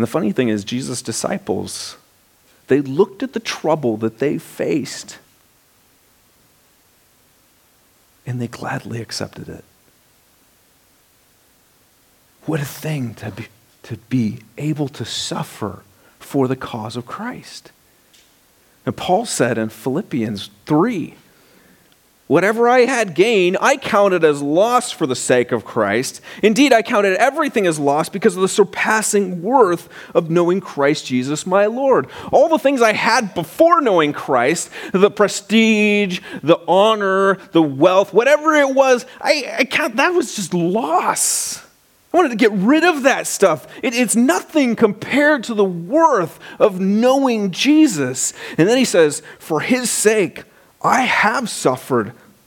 And 0.00 0.06
the 0.06 0.10
funny 0.10 0.32
thing 0.32 0.48
is, 0.48 0.64
Jesus' 0.64 1.02
disciples, 1.02 1.98
they 2.68 2.80
looked 2.80 3.22
at 3.22 3.34
the 3.34 3.38
trouble 3.38 3.98
that 3.98 4.18
they 4.18 4.38
faced 4.38 5.18
and 8.24 8.40
they 8.40 8.46
gladly 8.46 9.02
accepted 9.02 9.46
it. 9.46 9.62
What 12.46 12.60
a 12.60 12.64
thing 12.64 13.12
to 13.16 13.30
be, 13.30 13.48
to 13.82 13.98
be 14.08 14.38
able 14.56 14.88
to 14.88 15.04
suffer 15.04 15.82
for 16.18 16.48
the 16.48 16.56
cause 16.56 16.96
of 16.96 17.04
Christ. 17.04 17.70
And 18.86 18.96
Paul 18.96 19.26
said 19.26 19.58
in 19.58 19.68
Philippians 19.68 20.48
3 20.64 21.14
Whatever 22.30 22.68
I 22.68 22.82
had 22.82 23.16
gained, 23.16 23.58
I 23.60 23.76
counted 23.76 24.22
as 24.22 24.40
loss 24.40 24.92
for 24.92 25.04
the 25.04 25.16
sake 25.16 25.50
of 25.50 25.64
Christ. 25.64 26.20
Indeed, 26.44 26.72
I 26.72 26.80
counted 26.80 27.16
everything 27.16 27.66
as 27.66 27.76
loss 27.76 28.08
because 28.08 28.36
of 28.36 28.42
the 28.42 28.46
surpassing 28.46 29.42
worth 29.42 29.88
of 30.14 30.30
knowing 30.30 30.60
Christ 30.60 31.06
Jesus 31.06 31.44
my 31.44 31.66
Lord. 31.66 32.06
All 32.30 32.48
the 32.48 32.60
things 32.60 32.82
I 32.82 32.92
had 32.92 33.34
before 33.34 33.80
knowing 33.80 34.12
Christ, 34.12 34.70
the 34.92 35.10
prestige, 35.10 36.20
the 36.40 36.60
honor, 36.68 37.34
the 37.50 37.62
wealth, 37.62 38.14
whatever 38.14 38.54
it 38.54 38.76
was, 38.76 39.06
I, 39.20 39.52
I 39.58 39.64
count 39.64 39.96
that 39.96 40.10
was 40.10 40.36
just 40.36 40.54
loss. 40.54 41.58
I 42.14 42.16
wanted 42.16 42.28
to 42.28 42.36
get 42.36 42.52
rid 42.52 42.84
of 42.84 43.02
that 43.02 43.26
stuff. 43.26 43.66
It, 43.82 43.92
it's 43.92 44.14
nothing 44.14 44.76
compared 44.76 45.42
to 45.44 45.54
the 45.54 45.64
worth 45.64 46.38
of 46.60 46.78
knowing 46.78 47.50
Jesus. 47.50 48.32
And 48.56 48.68
then 48.68 48.78
he 48.78 48.84
says, 48.84 49.20
For 49.40 49.58
his 49.58 49.90
sake, 49.90 50.44
I 50.82 51.02
have 51.02 51.50
suffered 51.50 52.14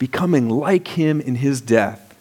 becoming 0.00 0.48
like 0.48 0.88
him 0.88 1.20
in 1.20 1.36
his 1.36 1.60
death. 1.60 2.16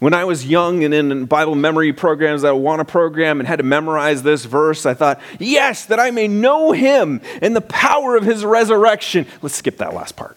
When 0.00 0.12
I 0.12 0.24
was 0.24 0.44
young 0.44 0.82
and 0.82 0.92
in 0.92 1.26
Bible 1.26 1.54
memory 1.54 1.92
programs, 1.92 2.42
I 2.42 2.50
want 2.50 2.80
a 2.80 2.84
program 2.84 3.38
and 3.38 3.46
had 3.46 3.60
to 3.60 3.62
memorize 3.62 4.24
this 4.24 4.44
verse, 4.44 4.84
I 4.84 4.92
thought, 4.92 5.20
yes, 5.38 5.86
that 5.86 6.00
I 6.00 6.10
may 6.10 6.26
know 6.26 6.72
him 6.72 7.20
and 7.40 7.54
the 7.54 7.60
power 7.60 8.16
of 8.16 8.24
his 8.24 8.44
resurrection. 8.44 9.26
Let's 9.42 9.54
skip 9.54 9.78
that 9.78 9.94
last 9.94 10.16
part. 10.16 10.36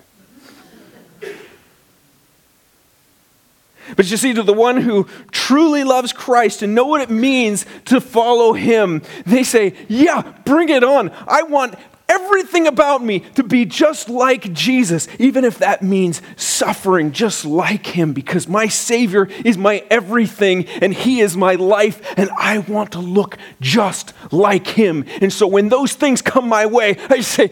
But 3.96 4.12
you 4.12 4.18
see, 4.18 4.34
to 4.34 4.44
the 4.44 4.54
one 4.54 4.78
who 4.78 5.08
truly 5.32 5.84
loves 5.84 6.14
Christ 6.14 6.62
and 6.62 6.76
know 6.76 6.86
what 6.86 7.02
it 7.02 7.10
means 7.10 7.66
to 7.86 8.00
follow 8.00 8.54
him, 8.54 9.02
they 9.26 9.44
say, 9.44 9.76
Yeah, 9.88 10.34
bring 10.44 10.70
it 10.70 10.84
on. 10.84 11.12
I 11.28 11.42
want 11.42 11.76
everything 12.08 12.68
about 12.68 13.04
me 13.04 13.22
to 13.36 13.44
be 13.44 13.66
just 13.66 14.10
like 14.10 14.54
Jesus, 14.54 15.08
even 15.20 15.44
if 15.44 15.58
that 15.60 15.82
means 15.82 16.22
suffering 16.36 17.12
just 17.12 17.46
like 17.46 17.88
him, 17.88 18.14
because 18.14 18.48
my 18.48 18.68
Savior 18.68 19.28
is 19.44 19.58
my 19.58 19.84
everything 19.90 20.66
and 20.82 20.94
he 20.94 21.20
is 21.20 21.36
my 21.36 21.56
life, 21.56 22.14
and 22.18 22.30
I 22.38 22.60
want 22.60 22.92
to 22.94 23.00
look 23.00 23.38
just 23.62 24.14
like 24.32 24.68
him. 24.68 25.06
And 25.22 25.32
so 25.32 25.48
when 25.48 25.70
those 25.70 25.94
things 25.94 26.22
come 26.22 26.48
my 26.48 26.66
way, 26.66 26.98
I 27.10 27.22
say, 27.22 27.52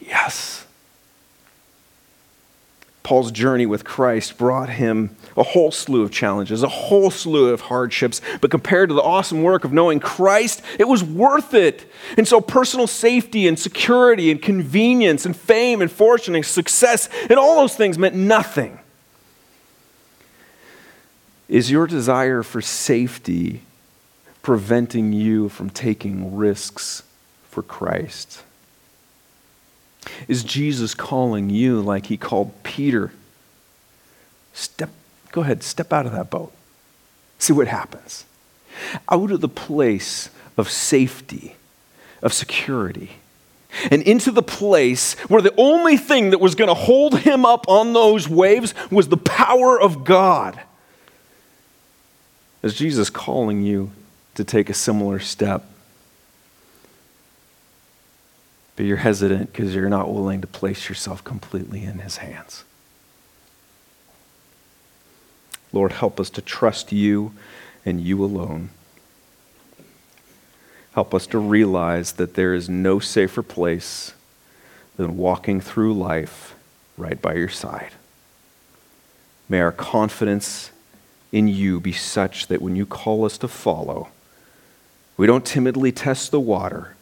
Yes. 0.00 0.63
Paul's 3.04 3.30
journey 3.30 3.66
with 3.66 3.84
Christ 3.84 4.38
brought 4.38 4.70
him 4.70 5.14
a 5.36 5.42
whole 5.42 5.70
slew 5.70 6.02
of 6.02 6.10
challenges, 6.10 6.62
a 6.62 6.68
whole 6.68 7.10
slew 7.10 7.50
of 7.50 7.60
hardships, 7.60 8.22
but 8.40 8.50
compared 8.50 8.88
to 8.88 8.94
the 8.94 9.02
awesome 9.02 9.42
work 9.42 9.62
of 9.64 9.74
knowing 9.74 10.00
Christ, 10.00 10.62
it 10.78 10.88
was 10.88 11.04
worth 11.04 11.52
it. 11.52 11.84
And 12.16 12.26
so, 12.26 12.40
personal 12.40 12.86
safety 12.86 13.46
and 13.46 13.58
security 13.58 14.30
and 14.30 14.40
convenience 14.40 15.26
and 15.26 15.36
fame 15.36 15.82
and 15.82 15.92
fortune 15.92 16.34
and 16.34 16.46
success 16.46 17.10
and 17.28 17.38
all 17.38 17.56
those 17.56 17.76
things 17.76 17.98
meant 17.98 18.16
nothing. 18.16 18.80
Is 21.46 21.70
your 21.70 21.86
desire 21.86 22.42
for 22.42 22.62
safety 22.62 23.60
preventing 24.40 25.12
you 25.12 25.50
from 25.50 25.68
taking 25.68 26.34
risks 26.34 27.02
for 27.50 27.62
Christ? 27.62 28.42
Is 30.28 30.44
Jesus 30.44 30.94
calling 30.94 31.50
you 31.50 31.80
like 31.80 32.06
he 32.06 32.16
called 32.16 32.52
Peter? 32.62 33.12
Step, 34.52 34.90
go 35.32 35.40
ahead, 35.42 35.62
step 35.62 35.92
out 35.92 36.06
of 36.06 36.12
that 36.12 36.30
boat. 36.30 36.52
See 37.38 37.52
what 37.52 37.68
happens. 37.68 38.24
Out 39.08 39.30
of 39.30 39.40
the 39.40 39.48
place 39.48 40.30
of 40.56 40.70
safety, 40.70 41.56
of 42.22 42.32
security, 42.32 43.10
and 43.90 44.02
into 44.02 44.30
the 44.30 44.42
place 44.42 45.14
where 45.28 45.42
the 45.42 45.54
only 45.56 45.96
thing 45.96 46.30
that 46.30 46.40
was 46.40 46.54
going 46.54 46.68
to 46.68 46.74
hold 46.74 47.18
him 47.20 47.44
up 47.44 47.68
on 47.68 47.92
those 47.92 48.28
waves 48.28 48.74
was 48.90 49.08
the 49.08 49.16
power 49.16 49.80
of 49.80 50.04
God. 50.04 50.60
Is 52.62 52.74
Jesus 52.74 53.10
calling 53.10 53.62
you 53.62 53.90
to 54.36 54.44
take 54.44 54.70
a 54.70 54.74
similar 54.74 55.18
step? 55.18 55.64
But 58.76 58.86
you're 58.86 58.98
hesitant 58.98 59.52
because 59.52 59.74
you're 59.74 59.88
not 59.88 60.12
willing 60.12 60.40
to 60.40 60.46
place 60.46 60.88
yourself 60.88 61.22
completely 61.22 61.84
in 61.84 61.98
His 61.98 62.18
hands. 62.18 62.64
Lord, 65.72 65.92
help 65.92 66.20
us 66.20 66.30
to 66.30 66.42
trust 66.42 66.92
you 66.92 67.32
and 67.84 68.00
you 68.00 68.24
alone. 68.24 68.70
Help 70.94 71.12
us 71.12 71.26
to 71.28 71.38
realize 71.38 72.12
that 72.12 72.34
there 72.34 72.54
is 72.54 72.68
no 72.68 73.00
safer 73.00 73.42
place 73.42 74.12
than 74.96 75.16
walking 75.16 75.60
through 75.60 75.92
life 75.92 76.54
right 76.96 77.20
by 77.20 77.34
your 77.34 77.48
side. 77.48 77.90
May 79.48 79.60
our 79.60 79.72
confidence 79.72 80.70
in 81.32 81.48
you 81.48 81.80
be 81.80 81.92
such 81.92 82.46
that 82.46 82.62
when 82.62 82.76
you 82.76 82.86
call 82.86 83.24
us 83.24 83.36
to 83.38 83.48
follow, 83.48 84.08
we 85.16 85.26
don't 85.26 85.44
timidly 85.44 85.90
test 85.90 86.30
the 86.30 86.40
water 86.40 86.93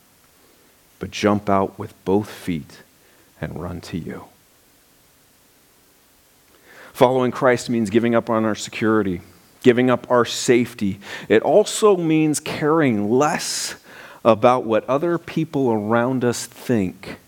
but 1.02 1.10
jump 1.10 1.50
out 1.50 1.76
with 1.80 1.92
both 2.04 2.30
feet 2.30 2.84
and 3.40 3.60
run 3.60 3.80
to 3.80 3.98
you. 3.98 4.26
Following 6.92 7.32
Christ 7.32 7.68
means 7.68 7.90
giving 7.90 8.14
up 8.14 8.30
on 8.30 8.44
our 8.44 8.54
security, 8.54 9.20
giving 9.64 9.90
up 9.90 10.08
our 10.08 10.24
safety. 10.24 11.00
It 11.28 11.42
also 11.42 11.96
means 11.96 12.38
caring 12.38 13.10
less 13.10 13.74
about 14.24 14.62
what 14.62 14.88
other 14.88 15.18
people 15.18 15.72
around 15.72 16.24
us 16.24 16.46
think 16.46 17.18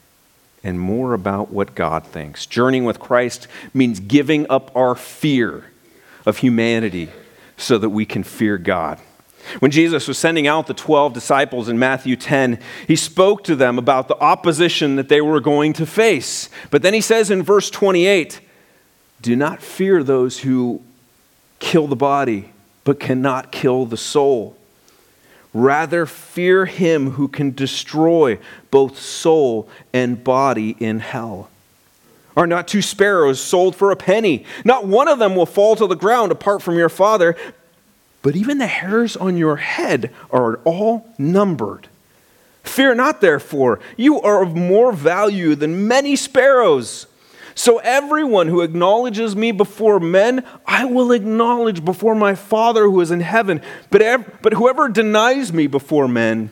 and 0.62 0.78
more 0.78 1.12
about 1.12 1.50
what 1.50 1.74
God 1.74 2.06
thinks. 2.06 2.46
Journeying 2.46 2.84
with 2.84 3.00
Christ 3.00 3.48
means 3.74 3.98
giving 3.98 4.48
up 4.48 4.70
our 4.76 4.94
fear 4.94 5.64
of 6.24 6.38
humanity 6.38 7.08
so 7.56 7.76
that 7.78 7.90
we 7.90 8.06
can 8.06 8.22
fear 8.22 8.56
God. 8.56 9.00
When 9.58 9.70
Jesus 9.70 10.08
was 10.08 10.18
sending 10.18 10.46
out 10.46 10.66
the 10.66 10.74
12 10.74 11.12
disciples 11.12 11.68
in 11.68 11.78
Matthew 11.78 12.16
10, 12.16 12.58
he 12.86 12.96
spoke 12.96 13.44
to 13.44 13.56
them 13.56 13.78
about 13.78 14.08
the 14.08 14.16
opposition 14.16 14.96
that 14.96 15.08
they 15.08 15.20
were 15.20 15.40
going 15.40 15.72
to 15.74 15.86
face. 15.86 16.48
But 16.70 16.82
then 16.82 16.94
he 16.94 17.00
says 17.00 17.30
in 17.30 17.42
verse 17.42 17.70
28 17.70 18.40
Do 19.20 19.36
not 19.36 19.62
fear 19.62 20.02
those 20.02 20.40
who 20.40 20.82
kill 21.58 21.86
the 21.86 21.96
body, 21.96 22.52
but 22.84 23.00
cannot 23.00 23.52
kill 23.52 23.86
the 23.86 23.96
soul. 23.96 24.56
Rather, 25.52 26.04
fear 26.04 26.66
him 26.66 27.12
who 27.12 27.28
can 27.28 27.54
destroy 27.54 28.38
both 28.72 28.98
soul 28.98 29.68
and 29.92 30.24
body 30.24 30.76
in 30.80 30.98
hell. 30.98 31.48
Are 32.36 32.46
not 32.46 32.66
two 32.66 32.82
sparrows 32.82 33.40
sold 33.40 33.76
for 33.76 33.92
a 33.92 33.96
penny? 33.96 34.44
Not 34.64 34.86
one 34.86 35.06
of 35.06 35.20
them 35.20 35.36
will 35.36 35.46
fall 35.46 35.76
to 35.76 35.86
the 35.86 35.94
ground 35.94 36.32
apart 36.32 36.62
from 36.62 36.76
your 36.76 36.88
Father 36.88 37.36
but 38.24 38.34
even 38.34 38.56
the 38.56 38.66
hairs 38.66 39.18
on 39.18 39.36
your 39.36 39.56
head 39.56 40.10
are 40.30 40.56
all 40.64 41.06
numbered. 41.18 41.88
Fear 42.62 42.94
not, 42.94 43.20
therefore, 43.20 43.80
you 43.98 44.18
are 44.18 44.42
of 44.42 44.56
more 44.56 44.92
value 44.92 45.54
than 45.54 45.86
many 45.86 46.16
sparrows. 46.16 47.06
So 47.54 47.80
everyone 47.80 48.48
who 48.48 48.62
acknowledges 48.62 49.36
me 49.36 49.52
before 49.52 50.00
men, 50.00 50.42
I 50.66 50.86
will 50.86 51.12
acknowledge 51.12 51.84
before 51.84 52.14
my 52.14 52.34
Father 52.34 52.84
who 52.84 52.98
is 53.02 53.10
in 53.10 53.20
heaven. 53.20 53.60
But, 53.90 54.00
ev- 54.00 54.38
but 54.40 54.54
whoever 54.54 54.88
denies 54.88 55.52
me 55.52 55.66
before 55.66 56.08
men, 56.08 56.48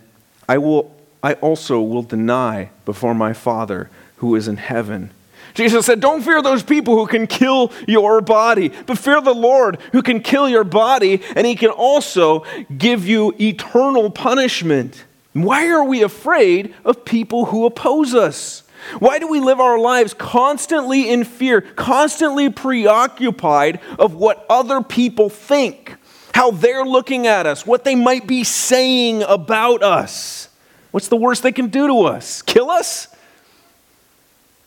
I, 0.47 0.59
will, 0.59 0.95
I 1.23 1.33
also 1.35 1.81
will 1.81 2.03
deny 2.03 2.69
before 2.85 3.15
my 3.15 3.33
Father 3.33 3.89
who 4.17 4.35
is 4.35 4.47
in 4.47 4.59
heaven. 4.59 5.11
Jesus 5.55 5.87
said, 5.87 6.01
Don't 6.01 6.23
fear 6.23 6.43
those 6.43 6.63
people 6.63 6.97
who 6.97 7.07
can 7.07 7.27
kill 7.27 7.73
your 7.87 8.21
body, 8.21 8.71
but 8.87 8.99
fear 8.99 9.21
the 9.21 9.35
Lord 9.35 9.79
who 9.93 10.03
can 10.03 10.21
kill 10.21 10.49
your 10.49 10.65
body, 10.65 11.23
and 11.37 11.47
he 11.47 11.55
can 11.55 11.71
also 11.71 12.45
give 12.77 13.07
you 13.07 13.35
eternal 13.41 14.11
punishment. 14.11 15.05
Why 15.33 15.69
are 15.69 15.85
we 15.85 16.03
afraid 16.03 16.75
of 16.85 17.05
people 17.05 17.47
who 17.47 17.67
oppose 17.67 18.15
us? 18.15 18.63
Why 18.99 19.19
do 19.19 19.29
we 19.29 19.41
live 19.41 19.61
our 19.61 19.79
lives 19.79 20.13
constantly 20.13 21.09
in 21.09 21.25
fear, 21.25 21.61
constantly 21.61 22.51
preoccupied 22.51 23.81
of 23.99 24.15
what 24.15 24.45
other 24.51 24.83
people 24.83 25.31
think, 25.31 25.97
how 26.35 26.51
they're 26.51 26.85
looking 26.85 27.27
at 27.27 27.47
us, 27.47 27.65
what 27.65 27.85
they 27.85 27.95
might 27.95 28.27
be 28.27 28.45
saying 28.45 29.23
about 29.23 29.83
us? 29.83 30.49
What's 30.91 31.09
the 31.09 31.17
worst 31.17 31.43
they 31.43 31.53
can 31.53 31.69
do 31.69 31.87
to 31.87 32.01
us? 32.03 32.43
Kill 32.43 32.71
us? 32.71 33.09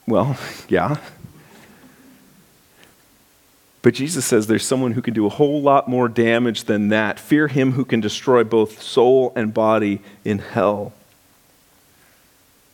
Well, 0.07 0.37
yeah. 0.69 0.97
But 3.81 3.93
Jesus 3.93 4.25
says 4.25 4.47
there's 4.47 4.65
someone 4.65 4.93
who 4.93 5.01
can 5.01 5.13
do 5.13 5.27
a 5.27 5.29
whole 5.29 5.61
lot 5.61 5.87
more 5.87 6.07
damage 6.07 6.63
than 6.63 6.89
that. 6.89 7.19
Fear 7.19 7.49
him 7.49 7.73
who 7.73 7.85
can 7.85 8.01
destroy 8.01 8.43
both 8.43 8.81
soul 8.81 9.31
and 9.35 9.53
body 9.53 10.01
in 10.23 10.39
hell. 10.39 10.93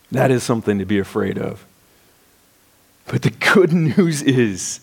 That 0.09 0.31
is 0.31 0.43
something 0.43 0.79
to 0.79 0.85
be 0.85 0.99
afraid 0.99 1.37
of. 1.37 1.65
But 3.07 3.23
the 3.23 3.31
good 3.31 3.73
news 3.73 4.21
is 4.21 4.81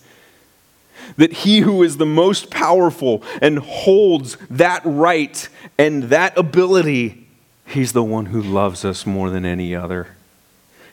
that 1.16 1.32
he 1.32 1.61
who 1.61 1.82
is 1.82 1.96
the 1.96 2.04
most 2.04 2.50
powerful 2.50 3.22
and 3.40 3.58
holds 3.58 4.37
that 4.50 4.82
right 4.84 5.48
and 5.78 6.04
that 6.04 6.37
ability, 6.37 7.26
he's 7.66 7.92
the 7.92 8.04
one 8.04 8.26
who 8.26 8.42
loves 8.42 8.84
us 8.84 9.06
more 9.06 9.30
than 9.30 9.46
any 9.46 9.74
other. 9.74 10.08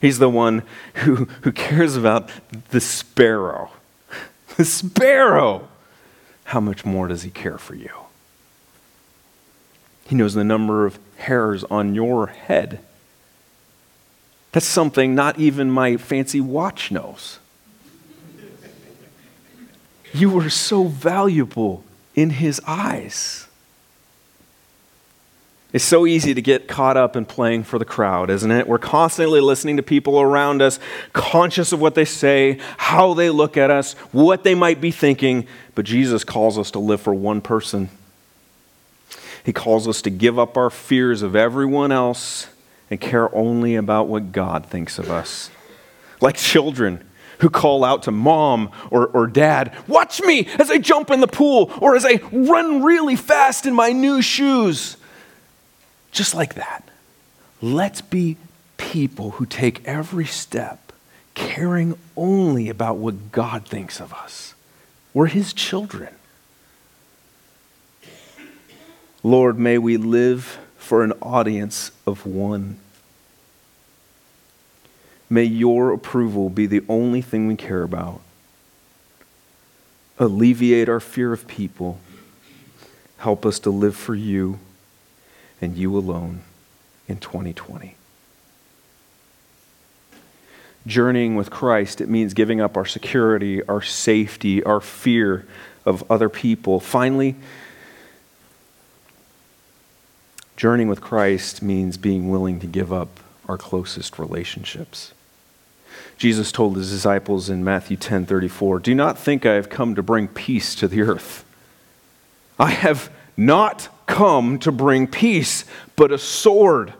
He's 0.05 0.19
the 0.19 0.29
one 0.29 0.61
who, 0.97 1.25
who 1.41 1.51
cares 1.51 1.95
about 1.95 2.29
the 2.69 2.79
sparrow. 2.79 3.71
The 4.55 4.63
sparrow. 4.63 5.67
How 6.43 6.59
much 6.59 6.85
more 6.85 7.07
does 7.07 7.23
he 7.23 7.31
care 7.31 7.57
for 7.57 7.73
you? 7.73 7.89
He 10.05 10.15
knows 10.15 10.35
the 10.35 10.43
number 10.43 10.85
of 10.85 10.99
hairs 11.17 11.63
on 11.63 11.95
your 11.95 12.27
head. 12.27 12.79
That's 14.51 14.67
something 14.67 15.15
not 15.15 15.39
even 15.39 15.71
my 15.71 15.97
fancy 15.97 16.39
watch 16.39 16.91
knows. 16.91 17.39
You 20.13 20.39
are 20.39 20.51
so 20.51 20.83
valuable 20.83 21.83
in 22.13 22.29
his 22.29 22.61
eyes. 22.67 23.44
It's 25.75 25.83
so 25.83 26.05
easy 26.05 26.33
to 26.33 26.41
get 26.41 26.69
caught 26.69 26.95
up 26.95 27.17
in 27.17 27.25
playing 27.25 27.65
for 27.65 27.77
the 27.77 27.83
crowd, 27.83 28.29
isn't 28.29 28.49
it? 28.49 28.65
We're 28.65 28.77
constantly 28.77 29.41
listening 29.41 29.75
to 29.75 29.83
people 29.83 30.21
around 30.21 30.61
us, 30.61 30.79
conscious 31.11 31.73
of 31.73 31.81
what 31.81 31.95
they 31.95 32.05
say, 32.05 32.59
how 32.77 33.13
they 33.13 33.29
look 33.29 33.57
at 33.57 33.69
us, 33.69 33.91
what 34.13 34.45
they 34.45 34.55
might 34.55 34.79
be 34.79 34.89
thinking. 34.89 35.45
But 35.75 35.83
Jesus 35.83 36.23
calls 36.23 36.57
us 36.57 36.71
to 36.71 36.79
live 36.79 37.01
for 37.01 37.13
one 37.13 37.41
person. 37.41 37.89
He 39.43 39.51
calls 39.51 39.85
us 39.85 40.01
to 40.03 40.09
give 40.09 40.39
up 40.39 40.55
our 40.55 40.69
fears 40.69 41.21
of 41.21 41.35
everyone 41.35 41.91
else 41.91 42.47
and 42.89 43.01
care 43.01 43.35
only 43.35 43.75
about 43.75 44.07
what 44.07 44.31
God 44.31 44.65
thinks 44.65 44.97
of 44.97 45.11
us. 45.11 45.51
Like 46.21 46.37
children 46.37 47.03
who 47.39 47.49
call 47.49 47.83
out 47.83 48.03
to 48.03 48.11
mom 48.11 48.71
or, 48.91 49.07
or 49.07 49.27
dad, 49.27 49.75
Watch 49.89 50.21
me 50.21 50.47
as 50.57 50.71
I 50.71 50.77
jump 50.77 51.11
in 51.11 51.19
the 51.19 51.27
pool 51.27 51.69
or 51.81 51.97
as 51.97 52.05
I 52.05 52.21
run 52.31 52.81
really 52.81 53.17
fast 53.17 53.65
in 53.65 53.73
my 53.73 53.91
new 53.91 54.21
shoes. 54.21 54.95
Just 56.15 56.33
like 56.33 56.53
that. 56.53 56.87
Let's 57.61 57.99
be 57.99 58.37
people 58.77 59.31
who 59.31 59.45
take 59.45 59.85
every 59.85 60.25
step 60.25 60.93
caring 61.33 61.99
only 62.15 62.69
about 62.69 62.95
what 62.95 63.33
God 63.33 63.65
thinks 63.65 63.99
of 63.99 64.13
us. 64.13 64.53
We're 65.13 65.25
His 65.25 65.51
children. 65.51 66.15
Lord, 69.23 69.59
may 69.59 69.77
we 69.77 69.97
live 69.97 70.57
for 70.77 71.03
an 71.03 71.11
audience 71.21 71.91
of 72.07 72.25
one. 72.25 72.77
May 75.29 75.43
your 75.43 75.91
approval 75.91 76.49
be 76.49 76.65
the 76.65 76.85
only 76.87 77.21
thing 77.21 77.45
we 77.45 77.57
care 77.57 77.83
about. 77.83 78.21
Alleviate 80.17 80.87
our 80.87 81.01
fear 81.01 81.33
of 81.33 81.45
people. 81.45 81.99
Help 83.17 83.45
us 83.45 83.59
to 83.59 83.69
live 83.69 83.97
for 83.97 84.15
you 84.15 84.59
and 85.61 85.77
you 85.77 85.97
alone 85.97 86.41
in 87.07 87.17
2020. 87.17 87.95
Journeying 90.87 91.35
with 91.35 91.49
Christ, 91.49 91.99
it 91.99 92.09
means 92.09 92.33
giving 92.33 92.61
up 92.61 92.77
our 92.77 92.85
security, 92.85 93.63
our 93.63 93.81
safety, 93.81 94.63
our 94.63 94.79
fear 94.79 95.47
of 95.85 96.09
other 96.11 96.29
people. 96.29 96.79
Finally, 96.79 97.35
journeying 100.57 100.89
with 100.89 101.01
Christ 101.01 101.63
means 101.63 101.97
being 101.97 102.29
willing 102.29 102.59
to 102.59 102.67
give 102.67 102.93
up 102.93 103.19
our 103.47 103.57
closest 103.57 104.19
relationships. 104.19 105.13
Jesus 106.17 106.51
told 106.51 106.77
his 106.77 106.91
disciples 106.91 107.49
in 107.49 107.63
Matthew 107.63 107.97
10:34, 107.97 108.79
"Do 108.79 108.93
not 108.95 109.17
think 109.17 109.45
I 109.45 109.53
have 109.53 109.69
come 109.69 109.95
to 109.95 110.03
bring 110.03 110.27
peace 110.27 110.75
to 110.75 110.87
the 110.87 111.01
earth. 111.01 111.43
I 112.59 112.71
have 112.71 113.09
not 113.35 113.89
come 114.05 114.59
to 114.59 114.71
bring 114.71 115.07
peace, 115.07 115.65
but 115.95 116.11
a 116.11 116.17
sword. 116.17 116.93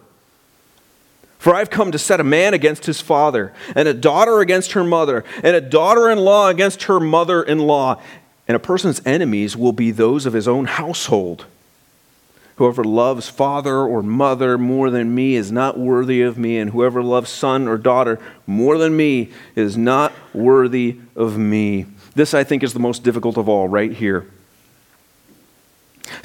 For 1.38 1.54
I've 1.54 1.70
come 1.70 1.92
to 1.92 2.00
set 2.00 2.20
a 2.20 2.24
man 2.24 2.54
against 2.54 2.88
his 2.88 3.02
father, 3.02 3.54
and 3.76 3.88
a 3.88 3.94
daughter 3.94 4.40
against 4.40 4.72
her 4.72 4.84
mother, 4.84 5.24
and 5.44 5.56
a 5.56 5.62
daughter 5.62 6.10
in 6.10 6.18
law 6.18 6.50
against 6.50 6.84
her 6.84 7.00
mother 7.00 7.44
in 7.44 7.60
law. 7.60 8.02
And 8.48 8.56
a 8.56 8.60
person's 8.60 9.02
enemies 9.06 9.56
will 9.56 9.72
be 9.72 9.92
those 9.92 10.26
of 10.26 10.34
his 10.34 10.48
own 10.48 10.66
household. 10.66 11.46
Whoever 12.56 12.84
loves 12.84 13.28
father 13.28 13.78
or 13.78 14.02
mother 14.02 14.58
more 14.58 14.90
than 14.90 15.14
me 15.14 15.36
is 15.36 15.52
not 15.52 15.78
worthy 15.78 16.22
of 16.22 16.38
me, 16.38 16.58
and 16.58 16.72
whoever 16.72 17.04
loves 17.04 17.30
son 17.30 17.68
or 17.68 17.78
daughter 17.78 18.20
more 18.48 18.78
than 18.78 18.96
me 18.96 19.32
is 19.56 19.78
not 19.78 20.14
worthy 20.34 20.98
of 21.16 21.38
me. 21.38 21.86
This, 22.16 22.34
I 22.34 22.44
think, 22.44 22.64
is 22.64 22.74
the 22.74 22.80
most 22.80 23.04
difficult 23.04 23.38
of 23.38 23.50
all, 23.50 23.68
right 23.68 23.92
here. 23.92 24.26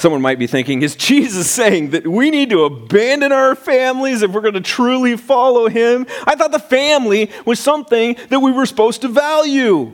Someone 0.01 0.23
might 0.23 0.39
be 0.39 0.47
thinking, 0.47 0.81
is 0.81 0.97
Jesus 0.97 1.51
saying 1.51 1.91
that 1.91 2.07
we 2.07 2.31
need 2.31 2.49
to 2.49 2.65
abandon 2.65 3.33
our 3.33 3.55
families 3.55 4.23
if 4.23 4.31
we're 4.31 4.41
going 4.41 4.55
to 4.55 4.63
truly 4.63 5.15
follow 5.15 5.69
him? 5.69 6.07
I 6.27 6.37
thought 6.37 6.53
the 6.53 6.59
family 6.59 7.31
was 7.45 7.61
something 7.61 8.17
that 8.31 8.41
we 8.41 8.51
were 8.51 8.65
supposed 8.65 9.03
to 9.03 9.09
value. 9.09 9.93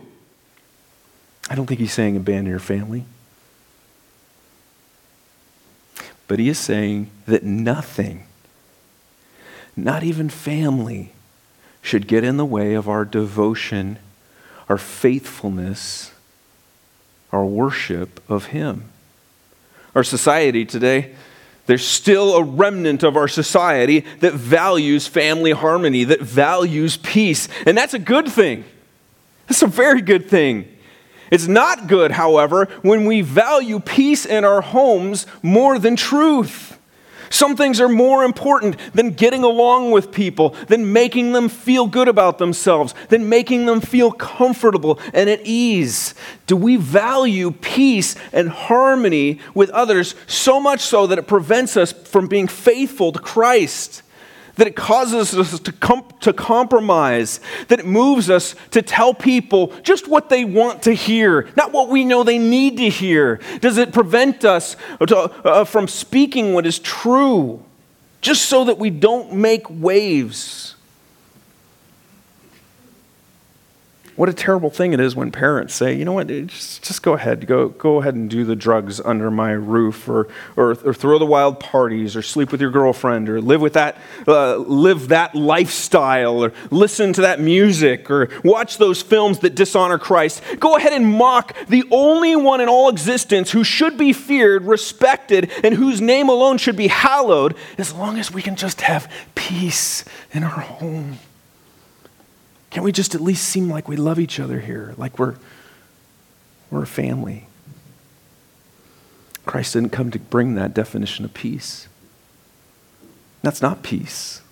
I 1.50 1.56
don't 1.56 1.66
think 1.66 1.80
he's 1.80 1.92
saying 1.92 2.16
abandon 2.16 2.46
your 2.46 2.60
family. 2.60 3.04
But 6.28 6.38
he 6.38 6.48
is 6.48 6.58
saying 6.60 7.10
that 7.26 7.42
nothing, 7.42 8.26
not 9.74 10.04
even 10.04 10.28
family, 10.28 11.14
should 11.82 12.06
get 12.06 12.22
in 12.22 12.36
the 12.36 12.44
way 12.44 12.74
of 12.74 12.88
our 12.88 13.04
devotion, 13.04 13.98
our 14.68 14.78
faithfulness, 14.78 16.12
our 17.32 17.44
worship 17.44 18.22
of 18.30 18.46
him 18.46 18.90
our 19.96 20.04
society 20.04 20.66
today, 20.66 21.14
there's 21.64 21.84
still 21.84 22.36
a 22.36 22.42
remnant 22.42 23.02
of 23.02 23.16
our 23.16 23.26
society 23.26 24.00
that 24.20 24.34
values 24.34 25.08
family 25.08 25.50
harmony, 25.50 26.04
that 26.04 26.20
values 26.20 26.98
peace. 26.98 27.48
And 27.66 27.76
that's 27.76 27.94
a 27.94 27.98
good 27.98 28.28
thing. 28.28 28.64
That's 29.48 29.62
a 29.62 29.66
very 29.66 30.02
good 30.02 30.28
thing. 30.28 30.68
It's 31.30 31.48
not 31.48 31.88
good, 31.88 32.12
however, 32.12 32.66
when 32.82 33.06
we 33.06 33.22
value 33.22 33.80
peace 33.80 34.26
in 34.26 34.44
our 34.44 34.60
homes 34.60 35.26
more 35.42 35.78
than 35.78 35.96
truth. 35.96 36.75
Some 37.30 37.56
things 37.56 37.80
are 37.80 37.88
more 37.88 38.24
important 38.24 38.76
than 38.94 39.10
getting 39.10 39.42
along 39.42 39.90
with 39.90 40.12
people, 40.12 40.50
than 40.68 40.92
making 40.92 41.32
them 41.32 41.48
feel 41.48 41.86
good 41.86 42.08
about 42.08 42.38
themselves, 42.38 42.94
than 43.08 43.28
making 43.28 43.66
them 43.66 43.80
feel 43.80 44.12
comfortable 44.12 45.00
and 45.12 45.28
at 45.28 45.40
ease. 45.44 46.14
Do 46.46 46.56
we 46.56 46.76
value 46.76 47.50
peace 47.50 48.14
and 48.32 48.48
harmony 48.48 49.40
with 49.54 49.70
others 49.70 50.14
so 50.26 50.60
much 50.60 50.80
so 50.80 51.06
that 51.06 51.18
it 51.18 51.26
prevents 51.26 51.76
us 51.76 51.92
from 51.92 52.26
being 52.26 52.48
faithful 52.48 53.12
to 53.12 53.18
Christ? 53.18 54.02
That 54.56 54.66
it 54.66 54.76
causes 54.76 55.34
us 55.34 55.58
to, 55.60 55.72
com- 55.72 56.06
to 56.20 56.32
compromise, 56.32 57.40
that 57.68 57.78
it 57.78 57.86
moves 57.86 58.28
us 58.28 58.54
to 58.70 58.82
tell 58.82 59.14
people 59.14 59.72
just 59.82 60.08
what 60.08 60.28
they 60.28 60.44
want 60.44 60.82
to 60.82 60.92
hear, 60.92 61.48
not 61.56 61.72
what 61.72 61.88
we 61.88 62.04
know 62.04 62.22
they 62.22 62.38
need 62.38 62.76
to 62.78 62.88
hear? 62.88 63.40
Does 63.60 63.78
it 63.78 63.92
prevent 63.92 64.44
us 64.44 64.76
to, 65.06 65.16
uh, 65.16 65.64
from 65.64 65.88
speaking 65.88 66.54
what 66.54 66.66
is 66.66 66.78
true, 66.78 67.62
just 68.20 68.46
so 68.46 68.64
that 68.64 68.78
we 68.78 68.90
don't 68.90 69.32
make 69.34 69.68
waves? 69.68 70.75
What 74.16 74.30
a 74.30 74.32
terrible 74.32 74.70
thing 74.70 74.94
it 74.94 75.00
is 75.00 75.14
when 75.14 75.30
parents 75.30 75.74
say, 75.74 75.94
you 75.94 76.06
know 76.06 76.14
what, 76.14 76.28
just, 76.28 76.82
just 76.82 77.02
go 77.02 77.12
ahead, 77.12 77.46
go, 77.46 77.68
go 77.68 78.00
ahead 78.00 78.14
and 78.14 78.30
do 78.30 78.44
the 78.44 78.56
drugs 78.56 78.98
under 78.98 79.30
my 79.30 79.50
roof, 79.52 80.08
or, 80.08 80.28
or, 80.56 80.70
or 80.70 80.94
throw 80.94 81.18
the 81.18 81.26
wild 81.26 81.60
parties, 81.60 82.16
or 82.16 82.22
sleep 82.22 82.50
with 82.50 82.62
your 82.62 82.70
girlfriend, 82.70 83.28
or 83.28 83.42
live 83.42 83.60
with 83.60 83.74
that, 83.74 83.98
uh, 84.26 84.56
live 84.56 85.08
that 85.08 85.34
lifestyle, 85.34 86.42
or 86.42 86.54
listen 86.70 87.12
to 87.12 87.20
that 87.20 87.40
music, 87.40 88.10
or 88.10 88.30
watch 88.42 88.78
those 88.78 89.02
films 89.02 89.40
that 89.40 89.54
dishonor 89.54 89.98
Christ. 89.98 90.42
Go 90.58 90.76
ahead 90.76 90.94
and 90.94 91.04
mock 91.04 91.54
the 91.68 91.84
only 91.90 92.36
one 92.36 92.62
in 92.62 92.70
all 92.70 92.88
existence 92.88 93.50
who 93.50 93.64
should 93.64 93.98
be 93.98 94.14
feared, 94.14 94.64
respected, 94.64 95.52
and 95.62 95.74
whose 95.74 96.00
name 96.00 96.30
alone 96.30 96.56
should 96.56 96.76
be 96.76 96.88
hallowed, 96.88 97.54
as 97.76 97.92
long 97.92 98.18
as 98.18 98.32
we 98.32 98.40
can 98.40 98.56
just 98.56 98.80
have 98.80 99.12
peace 99.34 100.06
in 100.32 100.42
our 100.42 100.48
home. 100.48 101.18
Can't 102.76 102.84
we 102.84 102.92
just 102.92 103.14
at 103.14 103.22
least 103.22 103.48
seem 103.48 103.70
like 103.70 103.88
we 103.88 103.96
love 103.96 104.18
each 104.18 104.38
other 104.38 104.60
here, 104.60 104.92
like 104.98 105.18
we're, 105.18 105.36
we're 106.70 106.82
a 106.82 106.86
family? 106.86 107.46
Christ 109.46 109.72
didn't 109.72 109.92
come 109.92 110.10
to 110.10 110.18
bring 110.18 110.56
that 110.56 110.74
definition 110.74 111.24
of 111.24 111.32
peace. 111.32 111.88
That's 113.40 113.62
not 113.62 113.82
peace. 113.82 114.42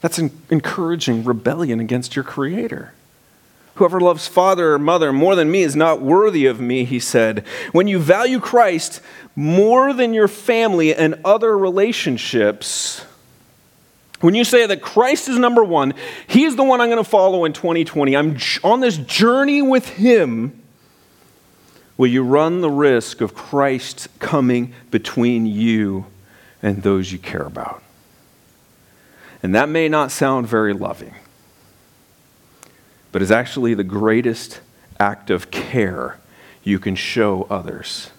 That's 0.00 0.18
encouraging 0.18 1.22
rebellion 1.22 1.78
against 1.78 2.16
your 2.16 2.24
Creator. 2.24 2.92
Whoever 3.76 4.00
loves 4.00 4.26
father 4.26 4.74
or 4.74 4.78
mother 4.80 5.12
more 5.12 5.36
than 5.36 5.52
me 5.52 5.62
is 5.62 5.76
not 5.76 6.02
worthy 6.02 6.46
of 6.46 6.58
me, 6.58 6.84
he 6.84 6.98
said. 6.98 7.46
When 7.70 7.86
you 7.86 8.00
value 8.00 8.40
Christ 8.40 9.00
more 9.36 9.92
than 9.92 10.14
your 10.14 10.26
family 10.26 10.92
and 10.92 11.20
other 11.24 11.56
relationships, 11.56 13.04
when 14.22 14.34
you 14.34 14.44
say 14.44 14.66
that 14.66 14.80
Christ 14.80 15.28
is 15.28 15.38
number 15.38 15.62
one, 15.64 15.94
He's 16.26 16.56
the 16.56 16.62
one 16.62 16.80
I'm 16.80 16.88
going 16.88 17.02
to 17.02 17.08
follow 17.08 17.44
in 17.44 17.52
2020, 17.52 18.16
I'm 18.16 18.38
on 18.64 18.80
this 18.80 18.96
journey 18.96 19.60
with 19.60 19.88
Him, 19.88 20.62
will 21.96 22.06
you 22.06 22.22
run 22.22 22.60
the 22.60 22.70
risk 22.70 23.20
of 23.20 23.34
Christ 23.34 24.08
coming 24.20 24.72
between 24.90 25.44
you 25.44 26.06
and 26.62 26.82
those 26.82 27.12
you 27.12 27.18
care 27.18 27.42
about? 27.42 27.82
And 29.42 29.54
that 29.56 29.68
may 29.68 29.88
not 29.88 30.12
sound 30.12 30.46
very 30.46 30.72
loving, 30.72 31.14
but 33.10 33.22
is 33.22 33.32
actually 33.32 33.74
the 33.74 33.84
greatest 33.84 34.60
act 35.00 35.30
of 35.30 35.50
care 35.50 36.18
you 36.62 36.78
can 36.78 36.94
show 36.94 37.48
others. 37.50 38.10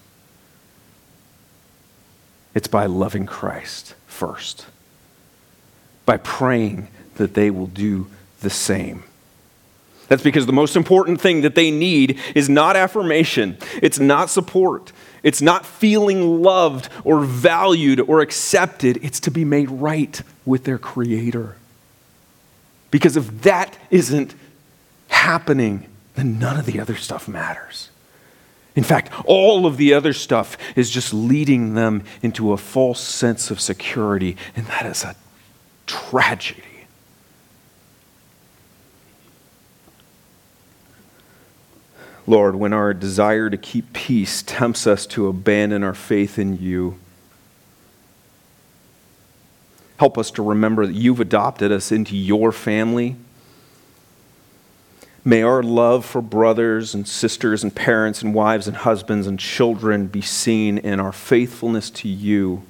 It's 2.53 2.67
by 2.67 2.87
loving 2.87 3.25
Christ 3.25 3.95
first 4.05 4.65
by 6.05 6.17
praying 6.17 6.87
that 7.15 7.33
they 7.33 7.49
will 7.49 7.67
do 7.67 8.07
the 8.41 8.49
same. 8.49 9.03
That's 10.07 10.23
because 10.23 10.45
the 10.45 10.53
most 10.53 10.75
important 10.75 11.21
thing 11.21 11.41
that 11.41 11.55
they 11.55 11.71
need 11.71 12.19
is 12.35 12.49
not 12.49 12.75
affirmation, 12.75 13.57
it's 13.81 13.99
not 13.99 14.29
support, 14.29 14.91
it's 15.23 15.41
not 15.41 15.65
feeling 15.65 16.43
loved 16.43 16.89
or 17.03 17.21
valued 17.21 17.99
or 18.01 18.21
accepted, 18.21 18.99
it's 19.01 19.19
to 19.21 19.31
be 19.31 19.45
made 19.45 19.71
right 19.71 20.21
with 20.45 20.65
their 20.65 20.77
Creator. 20.77 21.55
Because 22.91 23.17
if 23.17 23.41
that 23.41 23.77
isn't 23.89 24.35
happening, 25.07 25.87
then 26.15 26.37
none 26.37 26.59
of 26.59 26.65
the 26.65 26.79
other 26.79 26.95
stuff 26.95 27.27
matters. 27.27 27.89
In 28.75 28.83
fact, 28.83 29.11
all 29.25 29.65
of 29.65 29.77
the 29.77 29.93
other 29.93 30.13
stuff 30.13 30.57
is 30.75 30.89
just 30.89 31.13
leading 31.13 31.75
them 31.75 32.03
into 32.21 32.51
a 32.51 32.57
false 32.57 32.99
sense 32.99 33.49
of 33.51 33.61
security, 33.61 34.35
and 34.55 34.65
that 34.67 34.85
is 34.85 35.03
a 35.03 35.15
tragedy. 35.87 36.63
Lord, 42.25 42.55
when 42.55 42.71
our 42.71 42.93
desire 42.93 43.49
to 43.49 43.57
keep 43.57 43.91
peace 43.91 44.43
tempts 44.43 44.87
us 44.87 45.05
to 45.07 45.27
abandon 45.27 45.83
our 45.83 45.93
faith 45.93 46.39
in 46.39 46.57
you, 46.57 46.97
help 49.97 50.17
us 50.17 50.31
to 50.31 50.41
remember 50.43 50.85
that 50.85 50.93
you've 50.93 51.19
adopted 51.19 51.71
us 51.71 51.91
into 51.91 52.15
your 52.15 52.51
family. 52.51 53.17
May 55.25 55.41
our 55.41 55.63
love 55.63 56.05
for 56.05 56.21
brothers 56.21 56.93
and 56.93 57.07
sisters 57.07 57.63
and 57.63 57.73
parents 57.73 58.21
and 58.21 58.33
wives 58.33 58.67
and 58.67 58.77
husbands 58.77 59.27
and 59.27 59.39
children 59.39 60.07
be 60.07 60.21
seen 60.21 60.77
in 60.77 60.99
our 60.99 61.13
faithfulness 61.13 61.89
to 61.91 62.09
you. 62.09 62.63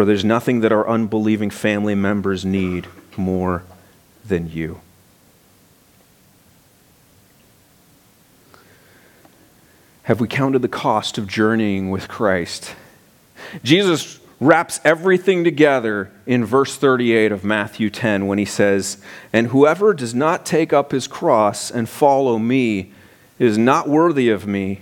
For 0.00 0.06
there's 0.06 0.24
nothing 0.24 0.60
that 0.60 0.72
our 0.72 0.88
unbelieving 0.88 1.50
family 1.50 1.94
members 1.94 2.42
need 2.42 2.86
more 3.18 3.64
than 4.24 4.48
you. 4.48 4.80
Have 10.04 10.18
we 10.18 10.26
counted 10.26 10.62
the 10.62 10.68
cost 10.68 11.18
of 11.18 11.26
journeying 11.26 11.90
with 11.90 12.08
Christ? 12.08 12.74
Jesus 13.62 14.20
wraps 14.40 14.80
everything 14.84 15.44
together 15.44 16.10
in 16.24 16.46
verse 16.46 16.78
38 16.78 17.30
of 17.30 17.44
Matthew 17.44 17.90
10 17.90 18.26
when 18.26 18.38
he 18.38 18.46
says, 18.46 19.02
And 19.34 19.48
whoever 19.48 19.92
does 19.92 20.14
not 20.14 20.46
take 20.46 20.72
up 20.72 20.92
his 20.92 21.06
cross 21.06 21.70
and 21.70 21.86
follow 21.86 22.38
me 22.38 22.94
is 23.38 23.58
not 23.58 23.86
worthy 23.86 24.30
of 24.30 24.46
me. 24.46 24.80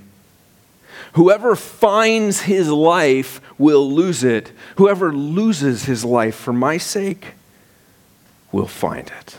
Whoever 1.14 1.56
finds 1.56 2.42
his 2.42 2.68
life 2.68 3.40
will 3.58 3.90
lose 3.90 4.24
it. 4.24 4.52
Whoever 4.76 5.12
loses 5.12 5.84
his 5.84 6.04
life 6.04 6.34
for 6.34 6.52
my 6.52 6.78
sake 6.78 7.34
will 8.52 8.66
find 8.66 9.10
it. 9.20 9.38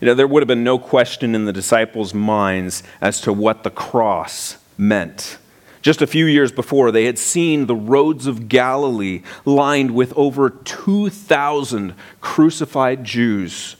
You 0.00 0.06
know, 0.06 0.14
there 0.14 0.26
would 0.26 0.42
have 0.42 0.48
been 0.48 0.64
no 0.64 0.78
question 0.78 1.34
in 1.34 1.44
the 1.44 1.52
disciples' 1.52 2.14
minds 2.14 2.82
as 3.00 3.20
to 3.22 3.32
what 3.32 3.62
the 3.62 3.70
cross 3.70 4.58
meant. 4.76 5.38
Just 5.82 6.00
a 6.00 6.06
few 6.06 6.26
years 6.26 6.52
before, 6.52 6.92
they 6.92 7.06
had 7.06 7.18
seen 7.18 7.66
the 7.66 7.74
roads 7.74 8.26
of 8.26 8.48
Galilee 8.48 9.22
lined 9.44 9.92
with 9.92 10.12
over 10.16 10.48
2,000 10.48 11.94
crucified 12.20 13.04
Jews 13.04 13.76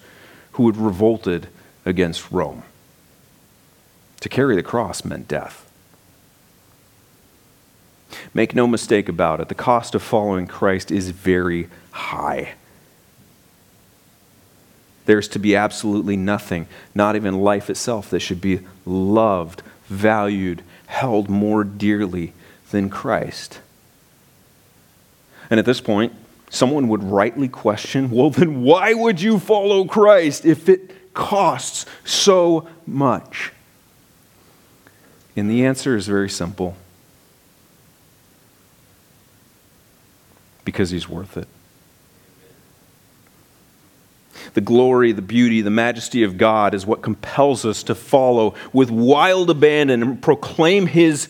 who 0.53 0.67
had 0.67 0.77
revolted 0.77 1.49
against 1.85 2.31
Rome. 2.33 2.65
To 4.21 4.29
carry 4.29 4.57
the 4.57 4.63
cross 4.63 5.05
meant 5.05 5.29
death. 5.29 5.71
Make 8.35 8.55
no 8.55 8.67
mistake 8.67 9.09
about 9.09 9.41
it, 9.41 9.49
the 9.49 9.55
cost 9.55 9.95
of 9.95 10.03
following 10.03 10.47
Christ 10.47 10.91
is 10.91 11.11
very 11.11 11.69
high. 11.91 12.55
There's 15.05 15.29
to 15.29 15.39
be 15.39 15.57
absolutely 15.57 16.17
nothing, 16.17 16.67
not 16.95 17.17
even 17.17 17.41
life 17.41 17.69
itself, 17.69 18.11
that 18.11 18.21
should 18.21 18.41
be 18.41 18.61
loved, 18.87 19.63
valued, 19.87 20.63
held 20.87 21.29
more 21.29 21.65
dearly 21.65 22.33
than 22.71 22.89
Christ. 22.89 23.61
And 25.51 25.59
at 25.59 25.67
this 25.67 25.81
point, 25.81 26.15
someone 26.51 26.89
would 26.89 27.03
rightly 27.03 27.49
question 27.49 28.11
well, 28.11 28.31
then 28.31 28.63
why 28.63 28.95
would 28.95 29.21
you 29.21 29.39
follow 29.39 29.85
Christ 29.85 30.45
if 30.45 30.69
it 30.69 31.15
costs 31.15 31.85
so 32.05 32.69
much? 32.87 33.53
And 35.35 35.51
the 35.51 35.65
answer 35.65 35.97
is 35.97 36.07
very 36.07 36.31
simple 36.31 36.77
because 40.65 40.91
he's 40.91 41.09
worth 41.09 41.37
it 41.37 41.49
the 44.55 44.61
glory, 44.61 45.13
the 45.13 45.23
beauty, 45.23 45.61
the 45.61 45.71
majesty 45.71 46.23
of 46.23 46.37
God 46.37 46.75
is 46.75 46.87
what 46.87 47.03
compels 47.03 47.65
us 47.65 47.83
to 47.85 47.95
follow 47.95 48.55
with 48.73 48.91
wild 48.91 49.51
abandon 49.51 50.03
and 50.03 50.23
proclaim 50.23 50.87
His 50.87 51.29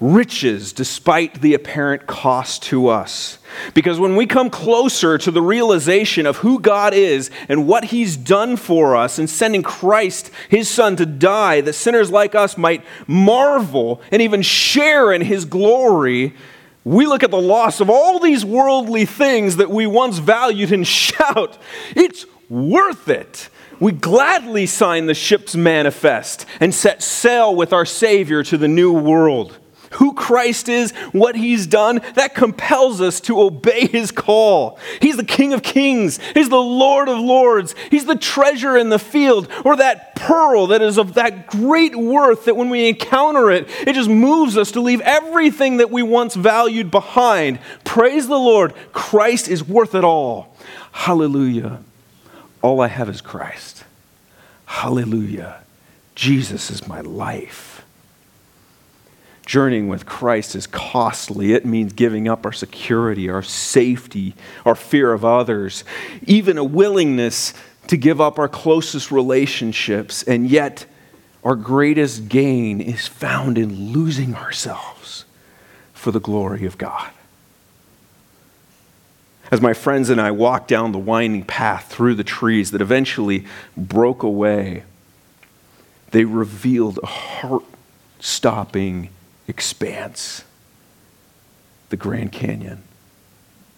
riches 0.00 0.72
despite 0.72 1.42
the 1.42 1.52
apparent 1.52 2.06
cost 2.06 2.62
to 2.62 2.88
us. 2.88 3.38
Because 3.74 4.00
when 4.00 4.16
we 4.16 4.26
come 4.26 4.48
closer 4.48 5.18
to 5.18 5.30
the 5.30 5.42
realization 5.42 6.24
of 6.24 6.38
who 6.38 6.58
God 6.58 6.94
is 6.94 7.30
and 7.48 7.68
what 7.68 7.84
He's 7.84 8.16
done 8.16 8.56
for 8.56 8.96
us 8.96 9.18
in 9.18 9.26
sending 9.26 9.62
Christ, 9.62 10.30
His 10.48 10.68
Son, 10.68 10.96
to 10.96 11.06
die, 11.06 11.60
that 11.60 11.74
sinners 11.74 12.10
like 12.10 12.34
us 12.34 12.56
might 12.56 12.84
marvel 13.06 14.00
and 14.10 14.22
even 14.22 14.42
share 14.42 15.12
in 15.12 15.20
His 15.20 15.44
glory, 15.44 16.34
we 16.84 17.06
look 17.06 17.22
at 17.22 17.30
the 17.30 17.40
loss 17.40 17.80
of 17.80 17.90
all 17.90 18.18
these 18.18 18.44
worldly 18.44 19.04
things 19.04 19.56
that 19.56 19.70
we 19.70 19.86
once 19.86 20.18
valued 20.18 20.72
and 20.72 20.86
shout, 20.86 21.58
it's 21.94 22.26
worth 22.48 23.08
it. 23.08 23.48
We 23.78 23.92
gladly 23.92 24.66
sign 24.66 25.06
the 25.06 25.14
ship's 25.14 25.56
manifest 25.56 26.44
and 26.60 26.74
set 26.74 27.02
sail 27.02 27.54
with 27.54 27.72
our 27.72 27.86
Savior 27.86 28.42
to 28.42 28.58
the 28.58 28.68
new 28.68 28.92
world. 28.92 29.58
Who 29.94 30.14
Christ 30.14 30.68
is, 30.68 30.92
what 31.12 31.34
He's 31.36 31.66
done, 31.66 32.00
that 32.14 32.34
compels 32.34 33.00
us 33.00 33.20
to 33.22 33.40
obey 33.40 33.86
His 33.86 34.10
call. 34.10 34.78
He's 35.00 35.16
the 35.16 35.24
King 35.24 35.52
of 35.52 35.62
Kings, 35.62 36.18
He's 36.34 36.48
the 36.48 36.56
Lord 36.56 37.08
of 37.08 37.18
Lords, 37.18 37.74
He's 37.90 38.06
the 38.06 38.16
treasure 38.16 38.76
in 38.76 38.88
the 38.88 38.98
field, 38.98 39.48
or 39.64 39.76
that 39.76 40.14
pearl 40.14 40.68
that 40.68 40.82
is 40.82 40.98
of 40.98 41.14
that 41.14 41.46
great 41.48 41.96
worth 41.96 42.44
that 42.44 42.56
when 42.56 42.70
we 42.70 42.88
encounter 42.88 43.50
it, 43.50 43.68
it 43.86 43.94
just 43.94 44.08
moves 44.08 44.56
us 44.56 44.70
to 44.72 44.80
leave 44.80 45.00
everything 45.00 45.78
that 45.78 45.90
we 45.90 46.02
once 46.02 46.34
valued 46.34 46.90
behind. 46.90 47.58
Praise 47.84 48.28
the 48.28 48.38
Lord, 48.38 48.74
Christ 48.92 49.48
is 49.48 49.66
worth 49.66 49.94
it 49.94 50.04
all. 50.04 50.54
Hallelujah. 50.92 51.80
All 52.62 52.80
I 52.80 52.88
have 52.88 53.08
is 53.08 53.20
Christ. 53.20 53.84
Hallelujah. 54.66 55.62
Jesus 56.14 56.70
is 56.70 56.86
my 56.86 57.00
life. 57.00 57.69
Journeying 59.50 59.88
with 59.88 60.06
Christ 60.06 60.54
is 60.54 60.68
costly. 60.68 61.54
It 61.54 61.66
means 61.66 61.92
giving 61.92 62.28
up 62.28 62.46
our 62.46 62.52
security, 62.52 63.28
our 63.28 63.42
safety, 63.42 64.36
our 64.64 64.76
fear 64.76 65.12
of 65.12 65.24
others, 65.24 65.82
even 66.24 66.56
a 66.56 66.62
willingness 66.62 67.52
to 67.88 67.96
give 67.96 68.20
up 68.20 68.38
our 68.38 68.46
closest 68.46 69.10
relationships. 69.10 70.22
And 70.22 70.48
yet, 70.48 70.86
our 71.42 71.56
greatest 71.56 72.28
gain 72.28 72.80
is 72.80 73.08
found 73.08 73.58
in 73.58 73.90
losing 73.90 74.36
ourselves 74.36 75.24
for 75.94 76.12
the 76.12 76.20
glory 76.20 76.64
of 76.64 76.78
God. 76.78 77.10
As 79.50 79.60
my 79.60 79.72
friends 79.72 80.10
and 80.10 80.20
I 80.20 80.30
walked 80.30 80.68
down 80.68 80.92
the 80.92 80.98
winding 80.98 81.42
path 81.42 81.90
through 81.90 82.14
the 82.14 82.22
trees 82.22 82.70
that 82.70 82.80
eventually 82.80 83.46
broke 83.76 84.22
away, 84.22 84.84
they 86.12 86.24
revealed 86.24 87.00
a 87.02 87.06
heart 87.06 87.64
stopping 88.20 89.08
expanse 89.50 90.44
the 91.90 91.96
Grand 91.96 92.32
Canyon. 92.32 92.82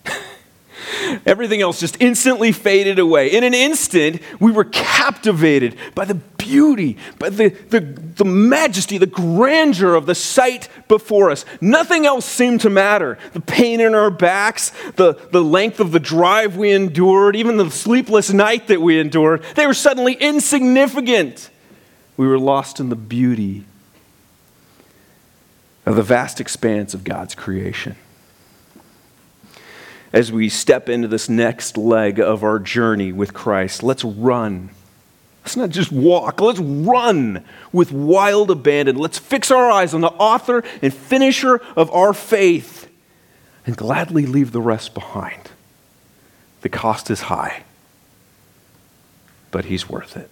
Everything 1.26 1.62
else 1.62 1.80
just 1.80 1.96
instantly 1.98 2.52
faded 2.52 2.98
away. 2.98 3.32
In 3.32 3.42
an 3.42 3.54
instant, 3.54 4.20
we 4.38 4.52
were 4.52 4.64
captivated 4.64 5.76
by 5.94 6.04
the 6.04 6.14
beauty, 6.14 6.98
by 7.18 7.30
the, 7.30 7.48
the, 7.48 7.80
the 7.80 8.24
majesty, 8.24 8.98
the 8.98 9.06
grandeur 9.06 9.94
of 9.94 10.06
the 10.06 10.14
sight 10.14 10.68
before 10.88 11.30
us. 11.30 11.44
Nothing 11.60 12.04
else 12.04 12.26
seemed 12.26 12.60
to 12.60 12.70
matter. 12.70 13.18
The 13.32 13.40
pain 13.40 13.80
in 13.80 13.94
our 13.94 14.10
backs, 14.10 14.72
the, 14.96 15.14
the 15.30 15.42
length 15.42 15.80
of 15.80 15.92
the 15.92 16.00
drive 16.00 16.56
we 16.56 16.70
endured, 16.72 17.34
even 17.34 17.56
the 17.56 17.70
sleepless 17.70 18.30
night 18.30 18.66
that 18.68 18.82
we 18.82 18.98
endured, 18.98 19.42
they 19.56 19.66
were 19.66 19.74
suddenly 19.74 20.14
insignificant. 20.14 21.48
We 22.18 22.26
were 22.26 22.38
lost 22.38 22.78
in 22.78 22.90
the 22.90 22.96
beauty 22.96 23.64
of 25.84 25.96
the 25.96 26.02
vast 26.02 26.40
expanse 26.40 26.94
of 26.94 27.04
God's 27.04 27.34
creation 27.34 27.96
as 30.12 30.30
we 30.30 30.48
step 30.48 30.88
into 30.88 31.08
this 31.08 31.28
next 31.28 31.76
leg 31.76 32.20
of 32.20 32.44
our 32.44 32.58
journey 32.58 33.12
with 33.12 33.32
Christ. 33.32 33.82
Let's 33.82 34.04
run. 34.04 34.70
Let's 35.42 35.56
not 35.56 35.70
just 35.70 35.90
walk, 35.90 36.40
let's 36.40 36.60
run 36.60 37.44
with 37.72 37.90
wild 37.90 38.50
abandon. 38.50 38.96
Let's 38.96 39.18
fix 39.18 39.50
our 39.50 39.70
eyes 39.70 39.92
on 39.94 40.00
the 40.02 40.08
author 40.08 40.62
and 40.82 40.94
finisher 40.94 41.60
of 41.76 41.90
our 41.90 42.12
faith 42.12 42.88
and 43.66 43.76
gladly 43.76 44.26
leave 44.26 44.52
the 44.52 44.60
rest 44.60 44.94
behind. 44.94 45.50
The 46.60 46.68
cost 46.68 47.10
is 47.10 47.22
high. 47.22 47.64
but 49.50 49.66
he's 49.66 49.88
worth 49.88 50.16
it. 50.16 50.30